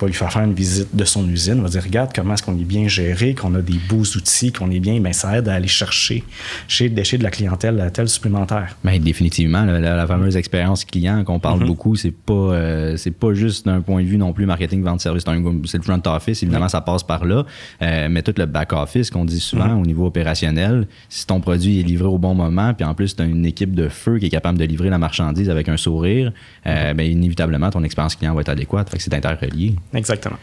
va 0.00 0.06
lui 0.06 0.14
faire 0.14 0.32
faire 0.32 0.42
une 0.42 0.54
visite 0.54 0.94
de 0.94 1.04
son 1.04 1.28
usine, 1.28 1.62
va 1.62 1.68
dire 1.68 1.82
regarde 1.82 2.10
comment 2.14 2.34
est-ce 2.34 2.42
qu'on 2.42 2.58
est 2.58 2.64
bien 2.64 2.88
géré, 2.88 3.34
qu'on 3.34 3.54
a 3.54 3.62
des 3.62 3.78
beaux 3.88 4.02
outils, 4.02 4.52
qu'on 4.52 4.70
est 4.70 4.80
bien, 4.80 4.94
mais 4.94 5.00
ben, 5.00 5.12
ça 5.12 5.38
aide 5.38 5.48
à 5.48 5.54
aller 5.54 5.68
chercher 5.68 6.24
chez, 6.68 6.88
de 6.88 7.22
la 7.22 7.30
clientèle 7.30 7.76
la 7.76 7.90
telle 7.90 8.08
supplémentaire. 8.08 8.76
Mais 8.84 8.98
ben, 8.98 9.04
définitivement, 9.04 9.64
la, 9.64 10.06
fameuse 10.06 10.36
expérience 10.36 10.84
client 10.84 11.24
qu'on 11.24 11.38
parle 11.38 11.62
mm-hmm. 11.62 11.66
beaucoup, 11.66 11.96
c'est 11.96 12.10
pas 12.10 12.32
euh, 12.32 12.96
c'est 12.96 13.10
pas 13.10 13.34
juste 13.34 13.66
d'un 13.66 13.80
point 13.80 14.02
de 14.02 14.06
vue 14.06 14.18
non 14.18 14.32
plus 14.32 14.46
marketing, 14.46 14.82
vente, 14.82 15.00
service. 15.00 15.24
C'est 15.66 15.78
le 15.78 15.82
front 15.82 16.00
office, 16.06 16.42
évidemment, 16.42 16.68
ça 16.68 16.80
passe 16.80 17.02
par 17.02 17.24
là. 17.24 17.44
Euh, 17.82 18.08
mais 18.10 18.22
tout 18.22 18.34
le 18.36 18.46
back 18.46 18.72
office 18.72 19.10
qu'on 19.10 19.24
dit 19.24 19.40
souvent 19.40 19.68
mm-hmm. 19.68 19.82
au 19.82 19.86
niveau 19.86 20.06
opérationnel, 20.06 20.86
si 21.08 21.26
ton 21.26 21.40
produit 21.40 21.80
est 21.80 21.84
livré 21.84 22.08
au 22.08 22.18
bon 22.18 22.34
moment, 22.34 22.74
puis 22.74 22.84
en 22.84 22.94
plus, 22.94 23.16
tu 23.16 23.22
as 23.22 23.26
une 23.26 23.46
équipe 23.46 23.74
de 23.74 23.88
feu 23.88 24.18
qui 24.18 24.26
est 24.26 24.30
capable 24.30 24.58
de 24.58 24.64
livrer 24.64 24.90
la 24.90 24.98
marchandise 24.98 25.50
avec 25.50 25.68
un 25.68 25.76
sourire, 25.76 26.32
euh, 26.66 26.94
ben, 26.94 27.04
inévitablement, 27.04 27.70
ton 27.70 27.82
expérience 27.82 28.16
client 28.16 28.34
va 28.34 28.40
être 28.40 28.48
adéquate. 28.48 28.90
Fait 28.90 28.96
que 28.96 29.02
c'est 29.02 29.14
interrelié. 29.14 29.71
Exactement. 29.94 30.38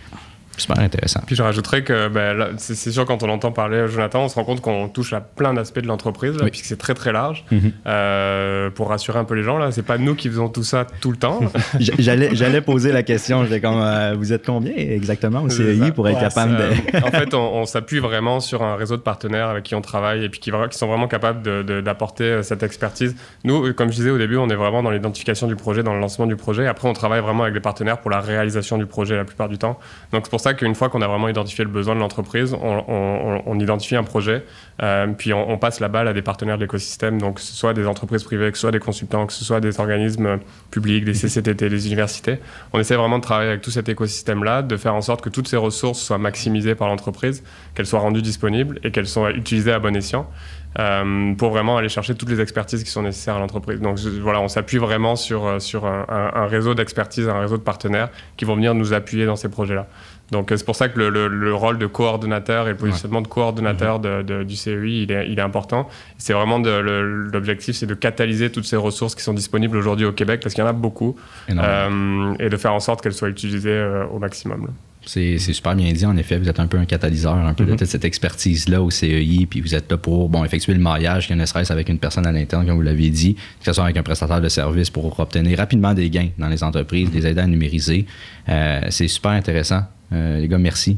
Super 0.60 0.80
intéressant. 0.80 1.22
Puis 1.26 1.36
je 1.36 1.44
rajouterais 1.44 1.84
que 1.84 2.08
ben, 2.08 2.56
c'est 2.58 2.92
sûr, 2.92 3.06
quand 3.06 3.24
on 3.24 3.30
entend 3.30 3.52
parler 3.52 3.88
Jonathan, 3.88 4.24
on 4.24 4.30
se 4.30 4.36
rend 4.36 4.44
compte 4.44 4.62
qu'on 4.62 4.90
touche 4.90 5.14
à 5.14 5.22
plein 5.22 5.54
d'aspects 5.54 5.80
de 5.80 5.88
l'entreprise, 5.88 6.38
puis 6.52 6.62
que 6.62 6.68
c'est 6.68 6.78
très 6.78 6.94
très 6.94 7.12
large. 7.12 7.46
Mhm. 7.52 7.72
Euh, 7.88 8.70
pour 8.70 8.90
rassurer 8.90 9.20
un 9.20 9.24
peu 9.24 9.36
les 9.36 9.44
gens, 9.44 9.58
là, 9.58 9.72
c'est 9.72 9.84
pas 9.84 9.98
nous 9.98 10.16
qui 10.16 10.30
faisons 10.30 10.50
tout 10.50 10.64
ça 10.64 10.86
tout 11.02 11.12
le 11.12 11.18
temps. 11.18 11.40
J'allais 11.80 12.62
poser 12.62 12.92
la 12.92 13.04
question, 13.04 13.46
comme, 13.62 13.82
euh, 13.82 14.16
vous 14.18 14.34
êtes 14.34 14.46
combien 14.46 14.74
exactement 14.76 15.44
au 15.44 15.50
CEI 15.50 15.92
pour 15.92 16.08
être 16.10 16.20
capable 16.20 16.58
de. 16.58 17.04
en 17.04 17.12
fait, 17.12 17.34
on, 17.34 17.66
s'appuie 17.66 18.00
vraiment 18.00 18.40
sur 18.40 18.64
un 18.64 18.76
réseau 18.76 18.98
de 18.98 19.02
partenaires 19.02 19.50
avec 19.50 19.64
qui 19.64 19.76
on 19.76 19.82
travaille 19.82 20.24
et 20.24 20.30
puis 20.30 20.40
qui, 20.40 20.52
qui 20.52 20.78
sont 20.78 20.88
vraiment 20.88 21.08
capables 21.08 21.64
d'apporter 21.84 22.24
euh, 22.24 22.44
cette 22.44 22.64
expertise. 22.64 23.16
Nous, 23.44 23.74
comme 23.74 23.92
je 23.92 23.96
disais 23.96 24.10
au 24.10 24.18
début, 24.18 24.38
on 24.38 24.50
est 24.50 24.56
vraiment 24.56 24.82
dans 24.82 24.92
l'identification 24.92 25.48
du 25.48 25.56
projet, 25.56 25.84
dans 25.84 25.94
le 25.94 26.00
lancement 26.00 26.26
du 26.26 26.36
projet. 26.36 26.68
Après, 26.68 26.88
on 26.88 26.94
travaille 26.94 27.22
vraiment 27.22 27.44
avec 27.44 27.54
des 27.54 27.60
partenaires 27.60 28.00
pour 28.00 28.12
la 28.12 28.20
réalisation 28.20 28.78
du 28.78 28.86
projet 28.86 29.16
la 29.16 29.26
plupart 29.26 29.50
du 29.50 29.58
temps. 29.58 29.80
Donc 30.12 30.24
c'est 30.26 30.32
pour 30.32 30.40
ça 30.40 30.49
qu'une 30.54 30.76
fois 30.76 30.90
qu'on 30.90 31.02
a 31.02 31.08
vraiment 31.08 31.28
identifié 31.28 31.64
le 31.64 31.70
besoin 31.70 31.96
de 31.96 32.00
l'entreprise, 32.00 32.54
on, 32.54 33.60
identifie 33.60 33.96
un 33.96 34.04
projet, 34.04 34.44
euh, 34.82 35.08
puis 35.08 35.34
on, 35.34 35.58
passe 35.58 35.80
la 35.80 35.88
balle 35.90 36.08
à 36.08 36.14
des 36.14 36.22
partenaires 36.22 36.58
de 36.58 36.64
l'écosystème, 36.64 37.20
donc 37.20 37.36
que 37.36 37.42
ce 37.42 37.54
soit 37.54 37.74
des 37.74 37.86
entreprises 37.86 38.24
privées, 38.24 38.52
que 38.52 38.58
ce 38.58 38.62
soit 38.62 38.72
des 38.72 38.80
consultants, 38.80 39.26
que 39.26 39.34
ce 39.34 39.44
soit 39.44 39.60
des 39.60 39.80
organismes 39.80 40.40
publics, 40.72 41.06
des 41.06 41.14
CCTT, 41.14 41.70
des 41.70 41.88
universités. 41.88 42.40
On 42.74 42.80
essaie 42.80 42.96
vraiment 42.96 43.18
de 43.18 43.24
travailler 43.24 43.50
avec 43.50 43.62
tout 43.62 43.72
cet 43.72 43.90
écosystème-là, 43.90 44.62
de 44.62 44.78
faire 44.78 44.96
en 44.96 45.02
sorte 45.02 45.22
que 45.22 45.30
toutes 45.30 45.48
ces 45.48 45.58
ressources 45.58 46.00
soient 46.00 46.18
maximisées 46.18 46.76
par 46.76 46.88
l'entreprise, 46.88 47.44
qu'elles 47.76 47.88
soient 47.88 48.00
rendues 48.00 48.22
disponibles 48.22 48.80
et 48.84 48.92
qu'elles 48.92 49.08
soient 49.08 49.32
utilisées 49.32 49.74
à 49.74 49.80
bon 49.80 49.96
escient. 49.96 50.30
Euh, 50.78 51.34
pour 51.34 51.50
vraiment 51.50 51.78
aller 51.78 51.90
chercher 51.90 52.14
toutes 52.14 52.30
les 52.30 52.42
expertises 52.42 52.84
qui 52.84 52.92
sont 52.92 53.02
nécessaires 53.02 53.38
à 53.38 53.40
l'entreprise. 53.40 53.82
Donc 53.82 53.98
voilà, 54.22 54.40
on 54.40 54.48
s'appuie 54.48 54.78
vraiment 54.78 55.16
sur, 55.16 55.48
euh, 55.48 55.60
sur 55.60 55.88
un, 55.88 56.06
un 56.08 56.46
réseau 56.46 56.76
d'expertise, 56.76 57.28
un 57.28 57.40
réseau 57.40 57.58
de 57.58 57.64
partenaires 57.64 58.10
qui 58.38 58.46
vont 58.46 58.54
venir 58.54 58.76
nous 58.76 58.94
appuyer 58.94 59.26
dans 59.26 59.36
ces 59.36 59.50
projets-là. 59.50 59.88
Donc 60.32 60.50
c'est 60.50 60.66
pour 60.66 60.76
ça 60.76 60.90
que 60.90 61.00
le, 61.00 61.54
rôle 61.54 61.78
de 61.78 61.88
coordonnateur 61.88 62.68
et 62.68 62.72
le 62.72 62.78
positionnement 62.78 63.22
de 63.22 63.28
coordonnateur 63.28 64.00
du 64.00 64.56
CEI, 64.56 65.04
il 65.04 65.12
est, 65.12 65.30
il 65.30 65.40
est 65.40 65.42
important. 65.42 65.90
C'est 66.18 66.34
vraiment 66.34 66.60
l'objectif, 66.60 67.76
c'est 67.76 67.88
de 67.88 67.94
catalyser 67.94 68.52
toutes 68.52 68.66
ces 68.66 68.76
ressources 68.76 69.16
qui 69.16 69.24
sont 69.24 69.34
disponibles 69.34 69.78
aujourd'hui 69.78 70.06
au 70.06 70.12
Québec, 70.12 70.42
parce 70.42 70.54
qu'il 70.54 70.64
y 70.64 70.68
en 70.68 70.70
a 70.70 70.74
beaucoup, 70.74 71.16
euh, 71.50 72.34
et 72.40 72.50
de 72.50 72.58
faire 72.58 72.74
en 72.74 72.80
sorte 72.80 73.02
qu'elles 73.02 73.14
soient 73.14 73.30
utilisées 73.30 73.70
euh, 73.72 74.06
au 74.08 74.20
maximum. 74.20 74.70
C'est 75.06 75.40
super 75.40 75.76
bien 75.76 75.92
dit, 75.92 76.06
en 76.06 76.16
effet. 76.18 76.38
Vous 76.38 76.50
êtes 76.50 76.60
un 76.60 76.68
peu 76.68 76.78
un 76.78 76.86
catalyseur, 76.86 77.34
un 77.34 77.54
peu 77.54 77.66
de 77.66 77.72
mhm. 77.72 77.86
cette 77.86 78.06
expertise-là 78.06 78.82
au 78.82 78.92
CEI, 78.92 79.48
puis 79.50 79.62
vous 79.62 79.74
êtes 79.74 79.90
là 79.90 79.98
pour 79.98 80.30
bon, 80.30 80.44
effectuer 80.44 80.74
le 80.74 80.80
maillage, 80.80 81.26
qu'il 81.26 81.38
ne 81.38 81.46
serait 81.46 81.72
avec 81.72 81.90
une 81.90 81.98
personne 81.98 82.28
à 82.28 82.32
l'interne, 82.32 82.68
comme 82.68 82.76
vous 82.76 82.82
l'avez 82.82 83.10
dit, 83.10 83.34
que 83.34 83.66
ce 83.66 83.74
soit 83.74 83.86
avec 83.86 83.98
un 83.98 84.04
prestataire 84.04 84.42
de 84.42 84.50
service 84.50 84.90
pour 84.92 85.20
obtenir 85.20 85.58
rapidement 85.58 85.94
des 85.94 86.10
gains 86.10 86.30
dans 86.38 86.50
les 86.50 86.64
entreprises, 86.64 87.10
les 87.12 87.26
aider 87.26 87.42
à 87.42 87.48
numériser. 87.48 88.06
Euh, 88.50 88.82
c'est 88.90 89.08
super 89.08 89.32
intéressant. 89.32 89.84
Euh, 90.12 90.40
les 90.40 90.48
gars, 90.48 90.58
merci. 90.58 90.98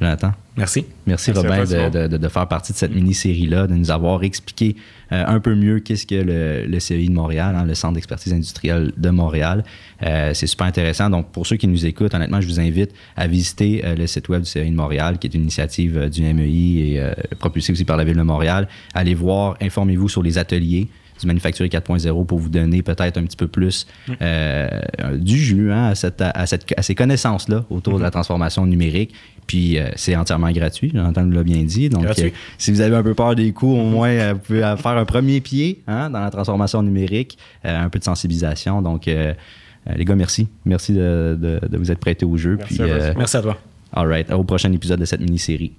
Jonathan. 0.00 0.32
Merci. 0.56 0.84
Merci, 1.06 1.30
Robin, 1.30 1.64
de, 1.64 2.28
faire 2.28 2.48
partie 2.48 2.72
de 2.72 2.76
cette 2.76 2.92
mini-série-là, 2.92 3.68
de 3.68 3.74
nous 3.74 3.90
avoir 3.92 4.24
expliqué 4.24 4.74
euh, 5.12 5.24
un 5.26 5.38
peu 5.38 5.54
mieux 5.54 5.78
qu'est-ce 5.78 6.06
que 6.06 6.16
le, 6.16 6.66
le 6.66 6.80
CEI 6.80 7.06
de 7.06 7.12
Montréal, 7.12 7.54
hein, 7.56 7.64
le 7.64 7.74
Centre 7.74 7.94
d'expertise 7.94 8.32
industrielle 8.32 8.92
de 8.96 9.10
Montréal. 9.10 9.62
Euh, 10.02 10.34
c'est 10.34 10.48
super 10.48 10.66
intéressant. 10.66 11.08
Donc, 11.08 11.30
pour 11.30 11.46
ceux 11.46 11.56
qui 11.56 11.68
nous 11.68 11.86
écoutent, 11.86 12.14
honnêtement, 12.14 12.40
je 12.40 12.48
vous 12.48 12.58
invite 12.58 12.90
à 13.16 13.28
visiter 13.28 13.82
le 13.96 14.06
site 14.08 14.28
web 14.28 14.42
du 14.42 14.48
CEI 14.48 14.68
de 14.68 14.74
Montréal, 14.74 15.18
qui 15.18 15.28
est 15.28 15.34
une 15.34 15.42
initiative 15.42 16.10
du 16.10 16.22
MEI 16.22 16.96
et 16.96 17.36
propulsée 17.38 17.72
aussi 17.72 17.84
par 17.84 17.96
la 17.96 18.02
Ville 18.02 18.16
de 18.16 18.22
Montréal. 18.22 18.66
Allez 18.94 19.14
voir, 19.14 19.56
informez-vous 19.60 20.08
sur 20.08 20.22
les 20.22 20.36
ateliers 20.36 20.88
du 21.22 21.26
Manufacturier 21.26 21.70
4.0 21.70 22.26
pour 22.26 22.38
vous 22.38 22.48
donner 22.48 22.82
peut-être 22.82 23.16
un 23.16 23.24
petit 23.24 23.36
peu 23.36 23.48
plus 23.48 23.86
euh, 24.20 24.68
du 25.16 25.38
jus 25.38 25.72
hein, 25.72 25.86
à, 25.86 25.94
cette, 25.94 26.20
à, 26.20 26.46
cette, 26.46 26.72
à, 26.76 26.82
ces 26.82 26.94
connaissances-là 26.94 27.64
autour 27.70 27.96
de 27.96 28.02
la 28.02 28.08
mm-hmm. 28.08 28.12
transformation 28.12 28.66
numérique. 28.66 29.14
Puis 29.46 29.78
euh, 29.78 29.90
c'est 29.96 30.14
entièrement 30.14 30.50
gratuit, 30.52 30.92
j'entends 30.94 31.24
l'a 31.24 31.42
bien 31.42 31.62
dit. 31.62 31.88
Donc, 31.88 32.04
euh, 32.04 32.30
si 32.58 32.70
vous 32.70 32.80
avez 32.80 32.94
un 32.94 33.02
peu 33.02 33.14
peur 33.14 33.34
des 33.34 33.52
coûts, 33.52 33.74
au 33.74 33.84
moins, 33.84 34.34
vous 34.34 34.38
pouvez 34.38 34.60
faire 34.60 34.96
un 34.98 35.04
premier 35.04 35.40
pied 35.40 35.82
hein, 35.86 36.10
dans 36.10 36.20
la 36.20 36.30
transformation 36.30 36.82
numérique, 36.82 37.38
un 37.64 37.88
peu 37.88 37.98
de 37.98 38.04
sensibilisation. 38.04 38.82
Donc, 38.82 39.06
les 39.06 40.04
gars, 40.04 40.14
merci. 40.14 40.48
Merci 40.64 40.92
de, 40.92 41.36
de, 41.40 41.76
vous 41.76 41.90
être 41.90 41.98
prêtés 41.98 42.24
au 42.24 42.36
jeu. 42.36 42.56
Merci, 42.56 42.78
puis, 42.78 42.90
merci 43.16 43.36
à 43.36 43.42
toi. 43.42 43.58
All 43.92 44.06
right. 44.06 44.30
Au 44.30 44.44
prochain 44.44 44.72
épisode 44.72 45.00
de 45.00 45.04
cette 45.04 45.20
mini-série. 45.20 45.72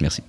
Merci. 0.00 0.22